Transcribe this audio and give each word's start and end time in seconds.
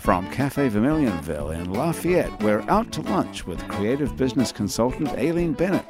From 0.00 0.30
Cafe 0.30 0.70
Vermilionville 0.70 1.54
in 1.54 1.74
Lafayette, 1.74 2.42
we're 2.42 2.64
out 2.70 2.90
to 2.92 3.02
lunch 3.02 3.46
with 3.46 3.68
creative 3.68 4.16
business 4.16 4.50
consultant 4.50 5.10
Aileen 5.10 5.52
Bennett. 5.52 5.84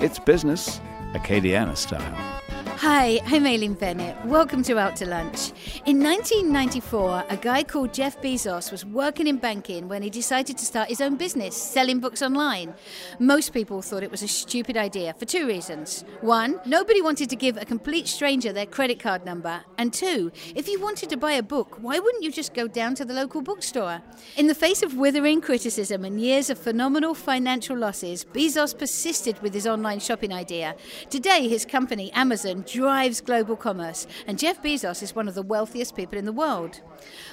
It's 0.00 0.18
business, 0.18 0.80
Acadiana 1.12 1.76
style. 1.76 2.39
Hi, 2.82 3.20
I'm 3.26 3.46
Aileen 3.46 3.74
Bennett. 3.74 4.16
Welcome 4.24 4.62
to 4.62 4.78
Out 4.78 4.96
to 4.96 5.06
Lunch. 5.06 5.52
In 5.84 6.02
1994, 6.02 7.24
a 7.28 7.36
guy 7.36 7.62
called 7.62 7.92
Jeff 7.92 8.22
Bezos 8.22 8.72
was 8.72 8.86
working 8.86 9.26
in 9.26 9.36
banking 9.36 9.86
when 9.86 10.00
he 10.00 10.08
decided 10.08 10.56
to 10.56 10.64
start 10.64 10.88
his 10.88 11.02
own 11.02 11.16
business, 11.16 11.54
selling 11.54 12.00
books 12.00 12.22
online. 12.22 12.72
Most 13.18 13.52
people 13.52 13.82
thought 13.82 14.02
it 14.02 14.10
was 14.10 14.22
a 14.22 14.28
stupid 14.28 14.78
idea 14.78 15.12
for 15.12 15.26
two 15.26 15.46
reasons. 15.46 16.06
One, 16.22 16.58
nobody 16.64 17.02
wanted 17.02 17.28
to 17.28 17.36
give 17.36 17.58
a 17.58 17.66
complete 17.66 18.08
stranger 18.08 18.50
their 18.50 18.64
credit 18.64 18.98
card 18.98 19.26
number. 19.26 19.60
And 19.76 19.92
two, 19.92 20.32
if 20.54 20.66
you 20.66 20.80
wanted 20.80 21.10
to 21.10 21.18
buy 21.18 21.32
a 21.32 21.42
book, 21.42 21.76
why 21.82 21.98
wouldn't 21.98 22.24
you 22.24 22.32
just 22.32 22.54
go 22.54 22.66
down 22.66 22.94
to 22.94 23.04
the 23.04 23.12
local 23.12 23.42
bookstore? 23.42 24.00
In 24.38 24.46
the 24.46 24.54
face 24.54 24.82
of 24.82 24.96
withering 24.96 25.42
criticism 25.42 26.02
and 26.02 26.18
years 26.18 26.48
of 26.48 26.58
phenomenal 26.58 27.12
financial 27.14 27.76
losses, 27.76 28.24
Bezos 28.24 28.72
persisted 28.78 29.38
with 29.42 29.52
his 29.52 29.66
online 29.66 30.00
shopping 30.00 30.32
idea. 30.32 30.76
Today, 31.10 31.46
his 31.46 31.66
company, 31.66 32.10
Amazon, 32.12 32.64
drives 32.72 33.20
global 33.20 33.56
commerce, 33.56 34.06
and 34.26 34.38
Jeff 34.38 34.62
Bezos 34.62 35.02
is 35.02 35.14
one 35.14 35.28
of 35.28 35.34
the 35.34 35.42
wealthiest 35.42 35.96
people 35.96 36.18
in 36.18 36.24
the 36.24 36.32
world. 36.32 36.80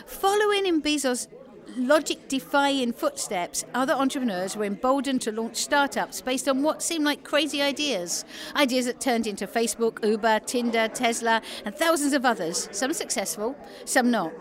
Following 0.06 0.66
in 0.66 0.82
Bezos' 0.82 1.28
logic 1.76 2.28
defying 2.28 2.94
footsteps, 2.94 3.66
other 3.74 3.94
entrepreneurs 3.94 4.56
were 4.56 4.66
emboldened 4.66 5.22
to 5.22 5.32
launch 5.32 5.58
startups 5.58 6.22
based 6.22 6.48
on 6.48 6.64
what 6.64 6.82
seemed 6.82 7.06
like 7.06 7.24
crazy 7.24 7.62
ideas. 7.62 8.26
Ideas 8.56 8.86
that 8.86 9.02
turned 9.02 9.28
into 9.28 9.46
Facebook, 9.48 10.04
Uber, 10.06 10.40
Tinder, 10.42 10.88
Tesla, 10.88 11.42
and 11.66 11.76
thousands 11.76 12.14
of 12.14 12.26
others, 12.26 12.70
some 12.72 12.94
successful, 12.94 13.56
some 13.86 14.10
not. 14.10 14.34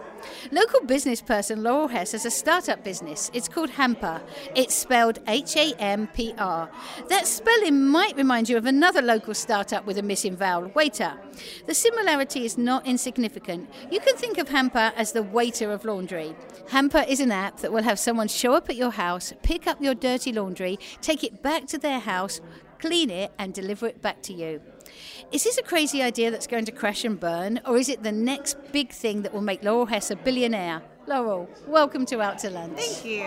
Local 0.51 0.81
business 0.83 1.21
person 1.21 1.63
Laurel 1.63 1.89
Hess 1.89 2.13
has 2.13 2.25
a 2.25 2.31
startup 2.31 2.85
business. 2.85 3.31
It's 3.35 3.49
called 3.49 3.71
Hampr. 3.71 4.21
It's 4.55 4.75
spelled 4.75 5.19
H 5.27 5.57
A 5.57 5.73
M 5.79 6.07
P 6.09 6.35
R. 6.39 6.71
That 7.09 7.27
spelling 7.27 7.87
might 7.87 8.17
remind 8.17 8.49
you 8.49 8.57
of 8.57 8.67
another 8.67 9.03
local 9.03 9.35
startup 9.35 9.87
with 9.87 9.99
a 9.99 10.03
missing 10.03 10.37
vowel, 10.37 10.71
Waitr. 10.71 11.17
The 11.67 11.75
similarity 11.75 12.45
is 12.45 12.57
not 12.57 12.87
insignificant. 12.87 13.69
You 13.91 14.01
can 14.01 14.17
think 14.17 14.39
of 14.39 14.49
Hampr 14.49 14.93
as 14.97 15.13
the 15.13 15.23
Waitr 15.23 15.73
of 15.73 15.85
laundry. 15.85 16.35
Hampr 16.69 17.07
is 17.09 17.21
an 17.21 17.33
app 17.33 17.59
that 17.59 17.73
will 17.73 17.83
have 17.83 17.99
someone 17.99 18.29
show 18.29 18.55
up 18.55 18.69
at 18.71 18.77
your 18.77 18.93
house, 18.93 19.33
pick 19.43 19.67
up 19.67 19.81
your 19.81 19.95
dirty 19.95 20.33
laundry, 20.33 20.79
take 21.01 21.25
it 21.25 21.43
back 21.43 21.67
to 21.67 21.79
their 21.79 22.01
house, 22.01 22.41
clean 22.79 23.11
it, 23.11 23.33
and 23.39 23.55
deliver 23.55 23.87
it 23.87 24.03
back 24.03 24.23
to 24.23 24.33
you. 24.33 24.61
Is 25.33 25.45
this 25.45 25.59
a 25.59 25.63
crazy 25.63 26.03
idea 26.03 26.31
that's 26.31 26.47
going 26.47 26.65
to 26.67 26.73
crash 26.73 27.05
and 27.05 27.19
burn, 27.19 27.61
or 27.67 27.77
is 27.77 27.89
it 27.89 28.03
the 28.03 28.13
next 28.13 28.57
big 28.73 28.91
thing 28.91 29.23
that 29.23 29.35
will 29.35 29.41
make 29.41 29.63
Laurel 29.63 29.87
Hess 29.87 30.11
a 30.11 30.17
billionaire? 30.17 30.83
Laurel, 31.07 31.49
welcome 31.67 32.05
to 32.07 32.21
Out 32.21 32.39
to 32.41 32.51
Lunch. 32.51 32.79
Thank 32.79 33.05
you. 33.05 33.27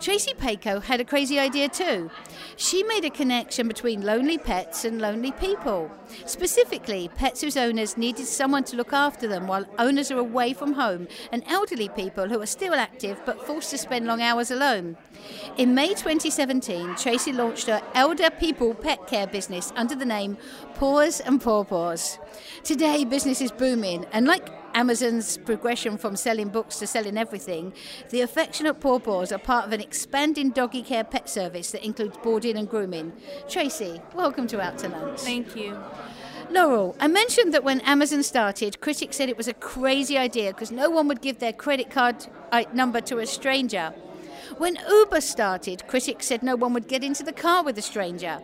Tracy 0.00 0.32
Payco 0.34 0.82
had 0.82 1.00
a 1.00 1.04
crazy 1.04 1.38
idea 1.38 1.68
too. 1.68 2.10
She 2.56 2.82
made 2.82 3.04
a 3.04 3.10
connection 3.10 3.68
between 3.68 4.02
lonely 4.02 4.38
pets 4.38 4.84
and 4.84 5.00
lonely 5.00 5.32
people. 5.32 5.90
Specifically, 6.26 7.10
pets 7.14 7.40
whose 7.40 7.56
owners 7.56 7.96
needed 7.96 8.26
someone 8.26 8.64
to 8.64 8.76
look 8.76 8.92
after 8.92 9.26
them 9.26 9.46
while 9.46 9.66
owners 9.78 10.10
are 10.10 10.18
away 10.18 10.52
from 10.52 10.74
home, 10.74 11.08
and 11.30 11.42
elderly 11.46 11.88
people 11.88 12.28
who 12.28 12.40
are 12.40 12.46
still 12.46 12.74
active 12.74 13.20
but 13.24 13.46
forced 13.46 13.70
to 13.70 13.78
spend 13.78 14.06
long 14.06 14.20
hours 14.20 14.50
alone. 14.50 14.96
In 15.56 15.74
May 15.74 15.88
2017, 15.88 16.96
Tracy 16.96 17.32
launched 17.32 17.66
her 17.66 17.82
elder 17.94 18.30
people 18.30 18.74
pet 18.74 19.06
care 19.06 19.26
business 19.26 19.72
under 19.76 19.94
the 19.94 20.04
name 20.04 20.36
Paws 20.74 21.20
and 21.20 21.40
Pawpaws. 21.40 22.18
Today, 22.64 23.04
business 23.04 23.40
is 23.40 23.52
booming, 23.52 24.06
and 24.12 24.26
like 24.26 24.48
Amazon's 24.74 25.36
progression 25.38 25.98
from 25.98 26.16
selling 26.16 26.48
books 26.48 26.78
to 26.78 26.86
selling 26.86 27.18
everything, 27.18 27.72
the 28.10 28.22
affectionate 28.22 28.80
pawpaws 28.80 29.30
are 29.30 29.38
part 29.38 29.51
of 29.60 29.72
an 29.72 29.80
expanding 29.80 30.50
doggy 30.50 30.82
care 30.82 31.04
pet 31.04 31.28
service 31.28 31.72
that 31.72 31.84
includes 31.84 32.16
boarding 32.18 32.56
and 32.56 32.68
grooming. 32.68 33.12
Tracy, 33.48 34.00
welcome 34.14 34.46
to 34.46 34.60
Out 34.60 34.78
to 34.78 34.88
Lunch. 34.88 35.20
Thank 35.20 35.54
you. 35.54 35.78
Laurel, 36.50 36.96
I 36.98 37.08
mentioned 37.08 37.52
that 37.54 37.62
when 37.62 37.80
Amazon 37.80 38.22
started, 38.22 38.80
critics 38.80 39.16
said 39.16 39.28
it 39.28 39.36
was 39.36 39.48
a 39.48 39.54
crazy 39.54 40.16
idea 40.16 40.52
because 40.52 40.70
no 40.70 40.90
one 40.90 41.06
would 41.08 41.20
give 41.20 41.38
their 41.38 41.52
credit 41.52 41.90
card 41.90 42.26
uh, 42.50 42.64
number 42.72 43.00
to 43.02 43.18
a 43.18 43.26
stranger. 43.26 43.94
When 44.58 44.76
Uber 44.88 45.20
started, 45.20 45.86
critics 45.86 46.26
said 46.26 46.42
no 46.42 46.56
one 46.56 46.74
would 46.74 46.88
get 46.88 47.02
into 47.02 47.22
the 47.22 47.32
car 47.32 47.62
with 47.62 47.78
a 47.78 47.82
stranger. 47.82 48.40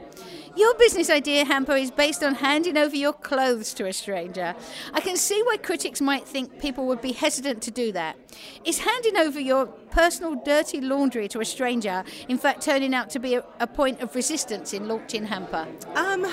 Your 0.56 0.74
business 0.74 1.10
idea, 1.10 1.44
Hampr, 1.44 1.80
is 1.80 1.90
based 1.90 2.24
on 2.24 2.34
handing 2.34 2.76
over 2.76 2.96
your 2.96 3.12
clothes 3.12 3.72
to 3.74 3.86
a 3.86 3.92
stranger. 3.92 4.54
I 4.92 5.00
can 5.00 5.16
see 5.16 5.40
why 5.42 5.56
critics 5.58 6.00
might 6.00 6.26
think 6.26 6.58
people 6.60 6.86
would 6.86 7.00
be 7.00 7.12
hesitant 7.12 7.62
to 7.62 7.70
do 7.70 7.92
that. 7.92 8.16
Is 8.64 8.80
handing 8.80 9.16
over 9.18 9.38
your 9.38 9.66
personal 9.98 10.36
dirty 10.36 10.80
laundry 10.80 11.26
to 11.26 11.40
a 11.40 11.44
stranger, 11.44 12.04
in 12.28 12.38
fact, 12.38 12.62
turning 12.62 12.94
out 12.94 13.10
to 13.10 13.18
be 13.18 13.34
a, 13.34 13.44
a 13.58 13.66
point 13.66 14.00
of 14.00 14.14
resistance 14.14 14.72
in 14.72 14.86
launching 14.86 15.26
Hampr? 15.26 15.66
Um, 15.96 16.24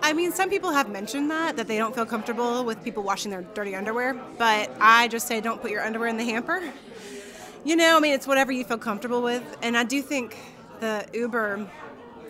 I 0.00 0.12
mean, 0.12 0.30
some 0.30 0.48
people 0.48 0.70
have 0.70 0.88
mentioned 0.88 1.28
that, 1.28 1.56
that 1.56 1.66
they 1.66 1.76
don't 1.76 1.92
feel 1.92 2.06
comfortable 2.06 2.64
with 2.64 2.84
people 2.84 3.02
washing 3.02 3.32
their 3.32 3.42
dirty 3.42 3.74
underwear, 3.74 4.14
but 4.38 4.70
I 4.80 5.08
just 5.08 5.26
say 5.26 5.40
don't 5.40 5.60
put 5.60 5.72
your 5.72 5.82
underwear 5.82 6.08
in 6.08 6.16
the 6.16 6.24
hamper. 6.24 6.62
You 7.64 7.74
know, 7.74 7.96
I 7.96 8.00
mean, 8.00 8.14
it's 8.14 8.28
whatever 8.28 8.52
you 8.52 8.62
feel 8.62 8.78
comfortable 8.78 9.22
with. 9.22 9.42
And 9.60 9.76
I 9.76 9.82
do 9.82 10.00
think 10.00 10.36
the 10.78 11.04
Uber 11.12 11.68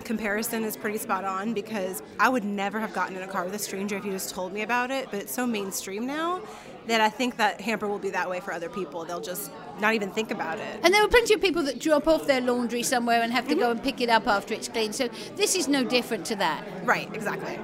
comparison 0.04 0.64
is 0.64 0.78
pretty 0.78 0.96
spot 0.96 1.24
on 1.24 1.52
because 1.52 2.02
I 2.18 2.30
would 2.30 2.44
never 2.44 2.80
have 2.80 2.94
gotten 2.94 3.16
in 3.16 3.22
a 3.22 3.28
car 3.28 3.44
with 3.44 3.54
a 3.54 3.58
stranger 3.58 3.98
if 3.98 4.04
you 4.06 4.12
just 4.12 4.34
told 4.34 4.54
me 4.54 4.62
about 4.62 4.90
it, 4.90 5.08
but 5.10 5.20
it's 5.20 5.34
so 5.34 5.46
mainstream 5.46 6.06
now 6.06 6.40
that 6.86 7.00
I 7.00 7.08
think 7.08 7.36
that 7.38 7.60
Hampr 7.60 7.88
will 7.88 7.98
be 7.98 8.10
that 8.10 8.28
way 8.28 8.40
for 8.40 8.52
other 8.52 8.68
people. 8.68 9.04
They'll 9.04 9.20
just 9.20 9.50
not 9.80 9.94
even 9.94 10.10
think 10.10 10.30
about 10.30 10.58
it. 10.58 10.80
And 10.82 10.92
there 10.92 11.02
are 11.04 11.08
plenty 11.08 11.34
of 11.34 11.40
people 11.40 11.62
that 11.64 11.78
drop 11.78 12.06
off 12.06 12.26
their 12.26 12.40
laundry 12.40 12.82
somewhere 12.82 13.22
and 13.22 13.32
have 13.32 13.48
to 13.48 13.54
go 13.54 13.70
and 13.70 13.82
pick 13.82 14.00
it 14.00 14.08
up 14.08 14.26
after 14.26 14.54
it's 14.54 14.68
clean. 14.68 14.92
So 14.92 15.08
this 15.36 15.54
is 15.54 15.68
no 15.68 15.84
different 15.84 16.26
to 16.26 16.36
that. 16.36 16.64
Right, 16.84 17.08
exactly. 17.14 17.58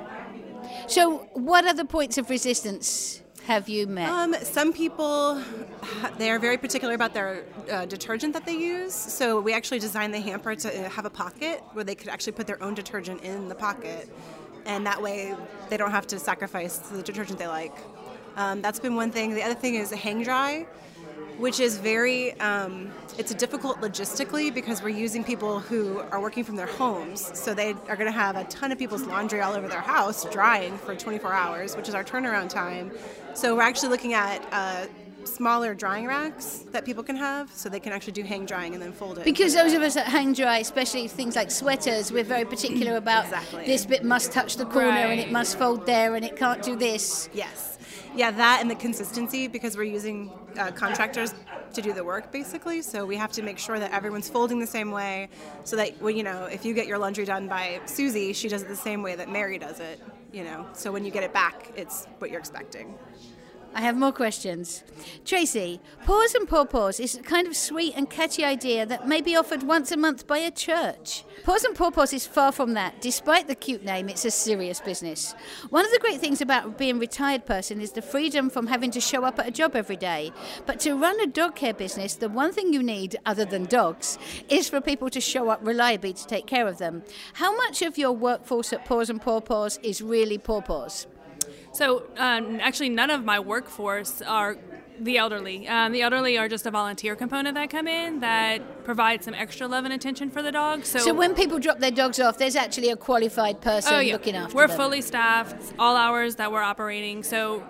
So, 0.86 1.28
what 1.34 1.66
other 1.66 1.84
points 1.84 2.18
of 2.18 2.30
resistance 2.30 3.22
have 3.46 3.68
you 3.68 3.86
met? 3.86 4.08
Um, 4.08 4.34
some 4.42 4.72
people, 4.72 5.42
they 6.18 6.30
are 6.30 6.38
very 6.38 6.58
particular 6.58 6.94
about 6.94 7.14
their 7.14 7.44
uh, 7.70 7.86
detergent 7.86 8.32
that 8.34 8.44
they 8.44 8.56
use. 8.56 8.94
So 8.94 9.40
we 9.40 9.52
actually 9.52 9.78
designed 9.78 10.14
the 10.14 10.20
hamper 10.20 10.54
to 10.56 10.88
have 10.88 11.04
a 11.04 11.10
pocket 11.10 11.62
where 11.72 11.84
they 11.84 11.94
could 11.94 12.08
actually 12.08 12.32
put 12.32 12.46
their 12.46 12.62
own 12.62 12.74
detergent 12.74 13.22
in 13.22 13.48
the 13.48 13.54
pocket, 13.54 14.08
and 14.66 14.86
that 14.86 15.00
way 15.00 15.34
they 15.68 15.76
don't 15.76 15.90
have 15.90 16.06
to 16.08 16.18
sacrifice 16.18 16.78
the 16.78 17.02
detergent 17.02 17.38
they 17.38 17.48
like. 17.48 17.74
Um, 18.40 18.62
that's 18.62 18.80
been 18.80 18.94
one 18.94 19.10
thing. 19.10 19.34
The 19.34 19.42
other 19.42 19.54
thing 19.54 19.74
is 19.74 19.90
hang 19.90 20.22
dry, 20.22 20.66
which 21.36 21.60
is 21.60 21.76
very 21.76 22.32
um, 22.40 22.90
it's 23.18 23.34
difficult 23.34 23.82
logistically 23.82 24.52
because 24.52 24.82
we're 24.82 24.88
using 25.06 25.22
people 25.22 25.58
who 25.58 26.00
are 26.10 26.22
working 26.22 26.42
from 26.42 26.56
their 26.56 26.66
homes 26.66 27.38
so 27.38 27.52
they 27.52 27.72
are 27.88 27.96
going 27.96 28.06
to 28.06 28.18
have 28.24 28.36
a 28.36 28.44
ton 28.44 28.72
of 28.72 28.78
people's 28.78 29.02
laundry 29.02 29.42
all 29.42 29.52
over 29.52 29.68
their 29.68 29.80
house 29.80 30.24
drying 30.30 30.78
for 30.78 30.94
24 30.94 31.32
hours 31.32 31.76
which 31.76 31.88
is 31.88 31.94
our 31.94 32.04
turnaround 32.04 32.48
time 32.48 32.90
so 33.34 33.54
we're 33.54 33.62
actually 33.62 33.90
looking 33.90 34.14
at 34.14 34.42
uh, 34.52 34.86
smaller 35.24 35.74
drying 35.74 36.06
racks 36.06 36.64
that 36.72 36.84
people 36.84 37.02
can 37.02 37.16
have 37.16 37.52
so 37.52 37.68
they 37.68 37.80
can 37.80 37.92
actually 37.92 38.12
do 38.12 38.22
hang 38.22 38.46
drying 38.46 38.74
and 38.74 38.82
then 38.82 38.92
fold 38.92 39.18
it. 39.18 39.24
Because 39.24 39.54
those 39.54 39.72
of 39.72 39.82
us 39.82 39.94
that 39.94 40.06
hang 40.06 40.32
dry, 40.32 40.58
especially 40.58 41.08
things 41.08 41.36
like 41.36 41.50
sweaters, 41.50 42.12
we're 42.12 42.24
very 42.24 42.44
particular 42.44 42.96
about 42.96 43.24
exactly. 43.24 43.66
this 43.66 43.84
bit 43.86 44.04
must 44.04 44.32
touch 44.32 44.56
the 44.56 44.64
corner 44.64 44.88
right. 44.88 45.10
and 45.10 45.20
it 45.20 45.30
must 45.30 45.58
fold 45.58 45.86
there 45.86 46.14
and 46.14 46.24
it 46.24 46.36
can't 46.36 46.62
do 46.62 46.76
this. 46.76 47.28
Yes. 47.32 47.78
Yeah, 48.14 48.32
that 48.32 48.58
and 48.60 48.70
the 48.70 48.74
consistency 48.74 49.46
because 49.46 49.76
we're 49.76 49.84
using 49.84 50.30
uh, 50.58 50.72
contractors 50.72 51.32
to 51.72 51.80
do 51.80 51.92
the 51.92 52.02
work 52.02 52.32
basically. 52.32 52.82
So 52.82 53.06
we 53.06 53.16
have 53.16 53.30
to 53.32 53.42
make 53.42 53.58
sure 53.58 53.78
that 53.78 53.92
everyone's 53.92 54.28
folding 54.28 54.58
the 54.58 54.66
same 54.66 54.90
way 54.90 55.28
so 55.64 55.76
that, 55.76 56.00
well, 56.02 56.10
you 56.10 56.24
know, 56.24 56.44
if 56.46 56.64
you 56.64 56.74
get 56.74 56.86
your 56.86 56.98
laundry 56.98 57.24
done 57.24 57.46
by 57.46 57.80
Susie, 57.86 58.32
she 58.32 58.48
does 58.48 58.62
it 58.62 58.68
the 58.68 58.76
same 58.76 59.02
way 59.02 59.14
that 59.14 59.30
Mary 59.30 59.58
does 59.58 59.78
it, 59.78 60.00
you 60.32 60.42
know. 60.42 60.66
So 60.72 60.90
when 60.90 61.04
you 61.04 61.10
get 61.10 61.22
it 61.22 61.32
back, 61.32 61.70
it's 61.76 62.06
what 62.18 62.30
you're 62.30 62.40
expecting. 62.40 62.98
I 63.72 63.82
have 63.82 63.96
more 63.96 64.12
questions. 64.12 64.82
Tracy, 65.24 65.80
Paws 66.04 66.34
and 66.34 66.48
Pawpaws 66.48 66.98
is 66.98 67.14
a 67.14 67.22
kind 67.22 67.46
of 67.46 67.54
sweet 67.54 67.94
and 67.96 68.10
catchy 68.10 68.44
idea 68.44 68.84
that 68.84 69.06
may 69.06 69.20
be 69.20 69.36
offered 69.36 69.62
once 69.62 69.92
a 69.92 69.96
month 69.96 70.26
by 70.26 70.38
a 70.38 70.50
church. 70.50 71.24
Paws 71.44 71.62
and 71.62 71.76
Pawpaws 71.76 72.12
is 72.12 72.26
far 72.26 72.50
from 72.50 72.74
that. 72.74 73.00
Despite 73.00 73.46
the 73.46 73.54
cute 73.54 73.84
name, 73.84 74.08
it's 74.08 74.24
a 74.24 74.30
serious 74.30 74.80
business. 74.80 75.34
One 75.70 75.84
of 75.84 75.92
the 75.92 76.00
great 76.00 76.20
things 76.20 76.40
about 76.40 76.78
being 76.78 76.96
a 76.96 76.98
retired 76.98 77.46
person 77.46 77.80
is 77.80 77.92
the 77.92 78.02
freedom 78.02 78.50
from 78.50 78.66
having 78.66 78.90
to 78.90 79.00
show 79.00 79.24
up 79.24 79.38
at 79.38 79.46
a 79.46 79.52
job 79.52 79.76
every 79.76 79.96
day. 79.96 80.32
But 80.66 80.80
to 80.80 80.94
run 80.94 81.20
a 81.20 81.26
dog 81.26 81.54
care 81.54 81.74
business, 81.74 82.14
the 82.14 82.28
one 82.28 82.52
thing 82.52 82.72
you 82.72 82.82
need, 82.82 83.16
other 83.24 83.44
than 83.44 83.66
dogs, 83.66 84.18
is 84.48 84.68
for 84.68 84.80
people 84.80 85.10
to 85.10 85.20
show 85.20 85.48
up 85.48 85.60
reliably 85.62 86.12
to 86.12 86.26
take 86.26 86.46
care 86.46 86.66
of 86.66 86.78
them. 86.78 87.04
How 87.34 87.56
much 87.56 87.82
of 87.82 87.96
your 87.96 88.12
workforce 88.12 88.72
at 88.72 88.84
Paws 88.84 89.10
and 89.10 89.22
Pawpaws 89.22 89.78
is 89.84 90.02
really 90.02 90.38
Pawpaws? 90.38 91.06
So, 91.72 92.04
um, 92.16 92.58
actually, 92.60 92.88
none 92.88 93.10
of 93.10 93.24
my 93.24 93.38
workforce 93.38 94.22
are 94.22 94.56
the 94.98 95.16
elderly. 95.16 95.66
Um, 95.66 95.92
the 95.92 96.02
elderly 96.02 96.36
are 96.36 96.48
just 96.48 96.66
a 96.66 96.70
volunteer 96.70 97.16
component 97.16 97.54
that 97.54 97.70
come 97.70 97.88
in 97.88 98.20
that 98.20 98.84
provide 98.84 99.24
some 99.24 99.34
extra 99.34 99.66
love 99.66 99.84
and 99.84 99.94
attention 99.94 100.30
for 100.30 100.42
the 100.42 100.52
dogs. 100.52 100.88
So, 100.88 100.98
So 100.98 101.14
when 101.14 101.34
people 101.34 101.58
drop 101.58 101.78
their 101.78 101.90
dogs 101.90 102.20
off, 102.20 102.38
there's 102.38 102.56
actually 102.56 102.90
a 102.90 102.96
qualified 102.96 103.60
person 103.60 103.94
oh, 103.94 104.00
yeah. 104.00 104.12
looking 104.12 104.36
after 104.36 104.54
we're 104.54 104.66
them. 104.66 104.76
fully 104.76 105.00
staffed, 105.00 105.72
all 105.78 105.96
hours 105.96 106.36
that 106.36 106.52
we're 106.52 106.62
operating. 106.62 107.22
So 107.22 107.62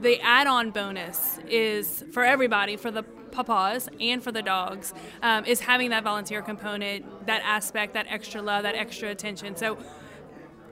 the 0.00 0.20
add-on 0.20 0.70
bonus 0.70 1.38
is 1.48 2.04
for 2.12 2.24
everybody, 2.24 2.76
for 2.76 2.90
the 2.90 3.02
papas 3.02 3.88
and 4.00 4.22
for 4.22 4.32
the 4.32 4.42
dogs, 4.42 4.94
um, 5.22 5.44
is 5.44 5.60
having 5.60 5.90
that 5.90 6.04
volunteer 6.04 6.42
component, 6.42 7.26
that 7.26 7.42
aspect, 7.44 7.94
that 7.94 8.06
extra 8.08 8.42
love, 8.42 8.62
that 8.62 8.74
extra 8.74 9.10
attention. 9.10 9.56
So 9.56 9.78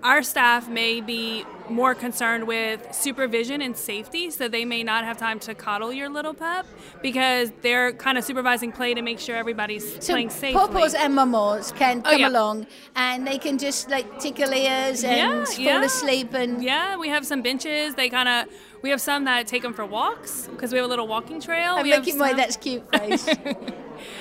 our 0.03 0.23
staff 0.23 0.69
may 0.69 1.00
be 1.00 1.45
more 1.69 1.95
concerned 1.95 2.47
with 2.47 2.95
supervision 2.95 3.61
and 3.61 3.77
safety, 3.77 4.31
so 4.31 4.49
they 4.49 4.65
may 4.65 4.83
not 4.83 5.05
have 5.05 5.19
time 5.19 5.39
to 5.41 5.55
coddle 5.55 5.93
your 5.93 6.09
little 6.09 6.33
pup 6.33 6.65
because 7.03 7.53
they're 7.62 7.93
kind 7.93 8.17
of 8.17 8.25
supervising 8.25 8.73
play 8.73 8.95
to 8.95 9.03
make 9.03 9.19
sure 9.19 9.37
everybody's 9.37 10.03
so 10.05 10.12
playing 10.15 10.31
safely. 10.31 10.55
Pawpaws 10.61 10.95
and 10.95 11.15
mamas 11.15 11.73
can 11.73 11.99
Oh, 12.06 12.11
come 12.11 12.21
yeah. 12.21 12.29
along 12.29 12.67
and 12.97 13.27
they 13.27 13.39
can 13.39 13.59
just 13.59 13.91
like 13.91 14.19
tickle 14.19 14.53
ears 14.55 15.05
and 15.05 15.19
Yeah, 15.19 15.45
fall 15.45 15.65
yeah. 15.65 15.85
asleep 15.85 16.33
and 16.33 16.62
Yeah, 16.62 16.97
we 16.97 17.09
have 17.09 17.27
some 17.27 17.43
benches. 17.43 17.94
They 17.94 18.09
kind 18.09 18.29
of 18.29 18.47
we 18.83 18.91
have 18.91 19.01
some 19.01 19.25
that 19.25 19.47
take 19.47 19.62
them 19.62 19.75
for 19.75 19.85
walks 19.85 20.47
because 20.49 20.73
we 20.73 20.79
have 20.79 20.87
a 20.87 20.89
little 20.89 21.09
walking 21.09 21.41
trail. 21.41 21.75
I'm 21.77 21.83
we 21.83 21.91
have 21.91 22.01
making 22.05 22.19
my 22.19 22.33
that's 22.33 22.56
cute 22.56 22.89
face. 22.91 23.29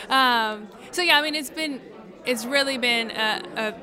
Um, 0.09 0.67
so 0.91 1.01
yeah, 1.01 1.17
I 1.19 1.21
mean 1.21 1.35
it's 1.35 1.49
been 1.51 1.81
it's 2.25 2.45
really 2.45 2.77
been 2.77 3.11
a, 3.11 3.41
a 3.55 3.73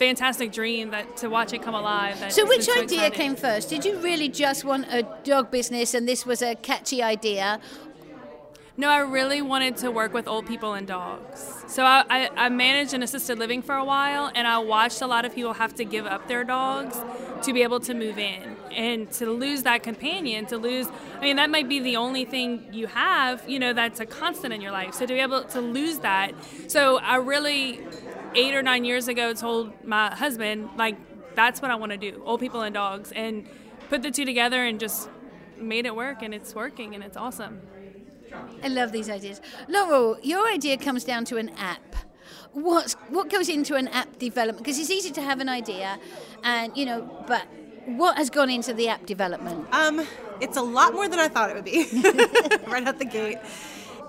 fantastic 0.00 0.50
dream 0.50 0.90
that 0.90 1.18
to 1.18 1.28
watch 1.28 1.52
it 1.52 1.62
come 1.62 1.74
alive. 1.74 2.16
so 2.32 2.46
which 2.46 2.62
so 2.62 2.72
idea 2.72 2.84
exciting. 2.84 3.12
came 3.12 3.36
first? 3.36 3.68
Did 3.68 3.84
you 3.84 3.98
really 3.98 4.30
just 4.30 4.64
want 4.64 4.86
a 4.90 5.02
dog 5.24 5.50
business 5.50 5.92
and 5.92 6.08
this 6.08 6.24
was 6.24 6.40
a 6.40 6.54
catchy 6.54 7.02
idea? 7.02 7.60
No, 8.78 8.88
I 8.88 9.00
really 9.00 9.42
wanted 9.42 9.76
to 9.78 9.90
work 9.90 10.14
with 10.14 10.26
old 10.26 10.46
people 10.46 10.72
and 10.72 10.86
dogs. 10.86 11.38
So 11.66 11.84
I, 11.84 12.02
I, 12.08 12.30
I 12.46 12.48
managed 12.48 12.94
an 12.94 13.02
assisted 13.02 13.38
living 13.38 13.60
for 13.60 13.74
a 13.74 13.84
while, 13.84 14.30
and 14.34 14.46
I 14.46 14.56
watched 14.56 15.02
a 15.02 15.06
lot 15.06 15.26
of 15.26 15.34
people 15.34 15.52
have 15.52 15.74
to 15.74 15.84
give 15.84 16.06
up 16.06 16.28
their 16.28 16.44
dogs 16.44 16.96
to 17.42 17.52
be 17.52 17.62
able 17.62 17.80
to 17.80 17.92
move 17.92 18.18
in. 18.18 18.56
And 18.70 19.10
to 19.12 19.26
lose 19.26 19.64
that 19.64 19.82
companion, 19.82 20.46
to 20.46 20.56
lose, 20.56 20.86
I 21.18 21.20
mean, 21.20 21.36
that 21.36 21.50
might 21.50 21.68
be 21.68 21.78
the 21.80 21.96
only 21.96 22.24
thing 22.24 22.70
you 22.72 22.86
have, 22.86 23.46
you 23.46 23.58
know, 23.58 23.74
that's 23.74 24.00
a 24.00 24.06
constant 24.06 24.54
in 24.54 24.62
your 24.62 24.72
life. 24.72 24.94
So 24.94 25.04
to 25.04 25.12
be 25.12 25.20
able 25.20 25.44
to 25.44 25.60
lose 25.60 25.98
that. 25.98 26.32
So 26.68 26.98
I 26.98 27.16
really, 27.16 27.80
eight 28.34 28.54
or 28.54 28.62
nine 28.62 28.84
years 28.84 29.08
ago, 29.08 29.32
told 29.34 29.72
my 29.84 30.14
husband, 30.14 30.70
like, 30.76 30.96
that's 31.34 31.62
what 31.62 31.70
I 31.70 31.76
want 31.76 31.92
to 31.92 31.98
do 31.98 32.22
old 32.24 32.40
people 32.40 32.62
and 32.62 32.74
dogs. 32.74 33.12
And 33.12 33.46
put 33.88 34.02
the 34.02 34.10
two 34.10 34.24
together 34.24 34.64
and 34.64 34.78
just 34.78 35.10
made 35.58 35.86
it 35.86 35.94
work, 35.94 36.22
and 36.22 36.32
it's 36.32 36.54
working, 36.54 36.94
and 36.94 37.04
it's 37.04 37.16
awesome. 37.16 37.60
I 38.62 38.68
love 38.68 38.92
these 38.92 39.10
ideas. 39.10 39.40
Laurel, 39.68 40.18
your 40.22 40.46
idea 40.48 40.76
comes 40.76 41.04
down 41.04 41.24
to 41.26 41.36
an 41.36 41.50
app. 41.50 41.96
What's, 42.52 42.94
what 43.08 43.28
goes 43.28 43.48
into 43.48 43.74
an 43.74 43.88
app 43.88 44.18
development? 44.18 44.58
Because 44.58 44.78
it's 44.78 44.90
easy 44.90 45.10
to 45.12 45.22
have 45.22 45.40
an 45.40 45.48
idea, 45.48 45.98
and 46.42 46.76
you 46.76 46.86
know, 46.86 47.24
but 47.26 47.46
what 47.86 48.16
has 48.16 48.30
gone 48.30 48.50
into 48.50 48.72
the 48.72 48.88
app 48.88 49.06
development? 49.06 49.66
Um, 49.72 50.06
it's 50.40 50.56
a 50.56 50.62
lot 50.62 50.94
more 50.94 51.08
than 51.08 51.18
I 51.18 51.28
thought 51.28 51.50
it 51.50 51.56
would 51.56 51.64
be 51.64 51.86
right 52.70 52.86
out 52.86 52.98
the 52.98 53.04
gate. 53.04 53.38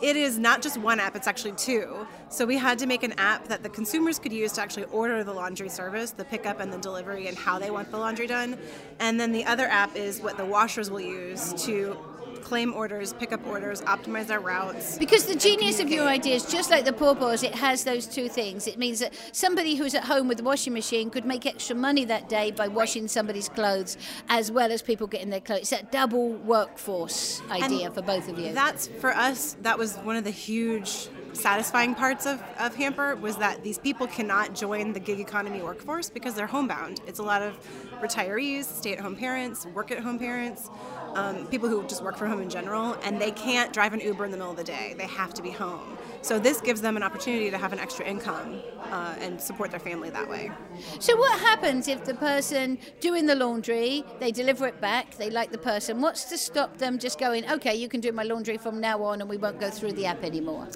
It 0.01 0.15
is 0.15 0.39
not 0.39 0.63
just 0.63 0.77
one 0.77 0.99
app, 0.99 1.15
it's 1.15 1.27
actually 1.27 1.51
two. 1.51 2.07
So 2.29 2.45
we 2.45 2.57
had 2.57 2.79
to 2.79 2.87
make 2.87 3.03
an 3.03 3.13
app 3.19 3.47
that 3.49 3.61
the 3.61 3.69
consumers 3.69 4.17
could 4.17 4.33
use 4.33 4.51
to 4.53 4.61
actually 4.61 4.85
order 4.85 5.23
the 5.23 5.33
laundry 5.33 5.69
service, 5.69 6.09
the 6.09 6.25
pickup 6.25 6.59
and 6.59 6.73
the 6.73 6.79
delivery, 6.79 7.27
and 7.27 7.37
how 7.37 7.59
they 7.59 7.69
want 7.69 7.91
the 7.91 7.97
laundry 7.97 8.25
done. 8.25 8.57
And 8.99 9.19
then 9.19 9.31
the 9.31 9.45
other 9.45 9.67
app 9.67 9.95
is 9.95 10.19
what 10.19 10.37
the 10.37 10.45
washers 10.45 10.89
will 10.89 11.01
use 11.01 11.53
to 11.65 11.95
claim 12.41 12.73
orders, 12.73 13.13
pick 13.13 13.31
up 13.31 13.45
orders, 13.47 13.81
optimize 13.81 14.27
their 14.27 14.39
routes. 14.39 14.97
Because 14.97 15.25
the 15.25 15.35
genius 15.35 15.79
of 15.79 15.89
your 15.89 16.07
idea 16.07 16.35
is 16.35 16.45
just 16.45 16.69
like 16.69 16.85
the 16.85 16.93
pawpaws, 16.93 17.43
it 17.43 17.55
has 17.55 17.83
those 17.83 18.07
two 18.07 18.27
things. 18.27 18.67
It 18.67 18.77
means 18.77 18.99
that 18.99 19.13
somebody 19.31 19.75
who's 19.75 19.95
at 19.95 20.03
home 20.03 20.27
with 20.27 20.39
a 20.39 20.43
washing 20.43 20.73
machine 20.73 21.09
could 21.09 21.25
make 21.25 21.45
extra 21.45 21.75
money 21.75 22.05
that 22.05 22.29
day 22.29 22.51
by 22.51 22.67
washing 22.67 23.07
somebody's 23.07 23.49
clothes, 23.49 23.97
as 24.29 24.51
well 24.51 24.71
as 24.71 24.81
people 24.81 25.07
getting 25.07 25.29
their 25.29 25.39
clothes. 25.39 25.61
It's 25.61 25.69
that 25.71 25.91
double 25.91 26.33
workforce 26.33 27.41
idea 27.49 27.85
And 27.85 27.95
for 27.95 28.01
both 28.01 28.27
of 28.29 28.39
you. 28.39 28.53
That's 28.53 28.87
for 28.87 29.11
us. 29.11 29.55
That 29.61 29.77
was 29.77 29.97
one 29.97 30.15
of 30.15 30.23
the 30.23 30.31
huge 30.31 31.09
satisfying 31.33 31.95
parts 31.95 32.25
of, 32.25 32.41
of 32.59 32.75
Hampr 32.75 33.19
was 33.19 33.37
that 33.37 33.63
these 33.63 33.77
people 33.77 34.05
cannot 34.07 34.53
join 34.53 34.91
the 34.91 34.99
gig 34.99 35.19
economy 35.19 35.61
workforce 35.61 36.09
because 36.09 36.33
they're 36.35 36.47
homebound. 36.47 36.99
It's 37.07 37.19
a 37.19 37.23
lot 37.23 37.41
of 37.41 37.57
retirees, 38.01 38.65
stay-at-home 38.65 39.15
parents, 39.15 39.65
work-at-home 39.67 40.19
parents, 40.19 40.69
um, 41.15 41.47
people 41.47 41.69
who 41.69 41.83
just 41.87 42.03
work 42.03 42.17
from 42.17 42.29
home 42.29 42.41
in 42.41 42.49
general, 42.49 42.97
and 43.03 43.19
they 43.19 43.31
can't 43.31 43.73
drive 43.73 43.93
an 43.93 43.99
Uber 43.99 44.25
in 44.25 44.31
the 44.31 44.37
middle 44.37 44.51
of 44.51 44.57
the 44.57 44.63
day. 44.63 44.95
They 44.97 45.07
have 45.07 45.33
to 45.35 45.41
be 45.41 45.51
home. 45.51 45.97
So 46.21 46.37
this 46.37 46.61
gives 46.61 46.81
them 46.81 46.97
an 46.97 47.03
opportunity 47.03 47.49
to 47.49 47.57
have 47.57 47.73
an 47.73 47.79
extra 47.79 48.05
income 48.05 48.61
uh, 48.91 49.15
and 49.19 49.41
support 49.41 49.71
their 49.71 49.79
family 49.79 50.09
that 50.11 50.29
way. 50.29 50.51
So 50.99 51.15
what 51.17 51.39
happens 51.39 51.87
if 51.87 52.05
the 52.05 52.13
person 52.13 52.77
doing 52.99 53.25
the 53.25 53.35
laundry, 53.35 54.03
they 54.19 54.31
deliver 54.31 54.67
it 54.67 54.79
back, 54.79 55.17
they 55.17 55.29
like 55.29 55.51
the 55.51 55.57
person, 55.57 55.99
what's 55.99 56.25
to 56.25 56.37
stop 56.37 56.77
them 56.77 56.99
just 56.99 57.19
going, 57.19 57.49
okay, 57.49 57.75
you 57.75 57.89
can 57.89 58.01
do 58.01 58.11
my 58.11 58.23
laundry 58.23 58.57
from 58.57 58.79
now 58.79 59.03
on 59.03 59.21
and 59.21 59.29
we 59.29 59.37
won't 59.37 59.59
go 59.59 59.69
through 59.69 59.93
the 59.93 60.05
app 60.05 60.23
anymore? 60.23 60.67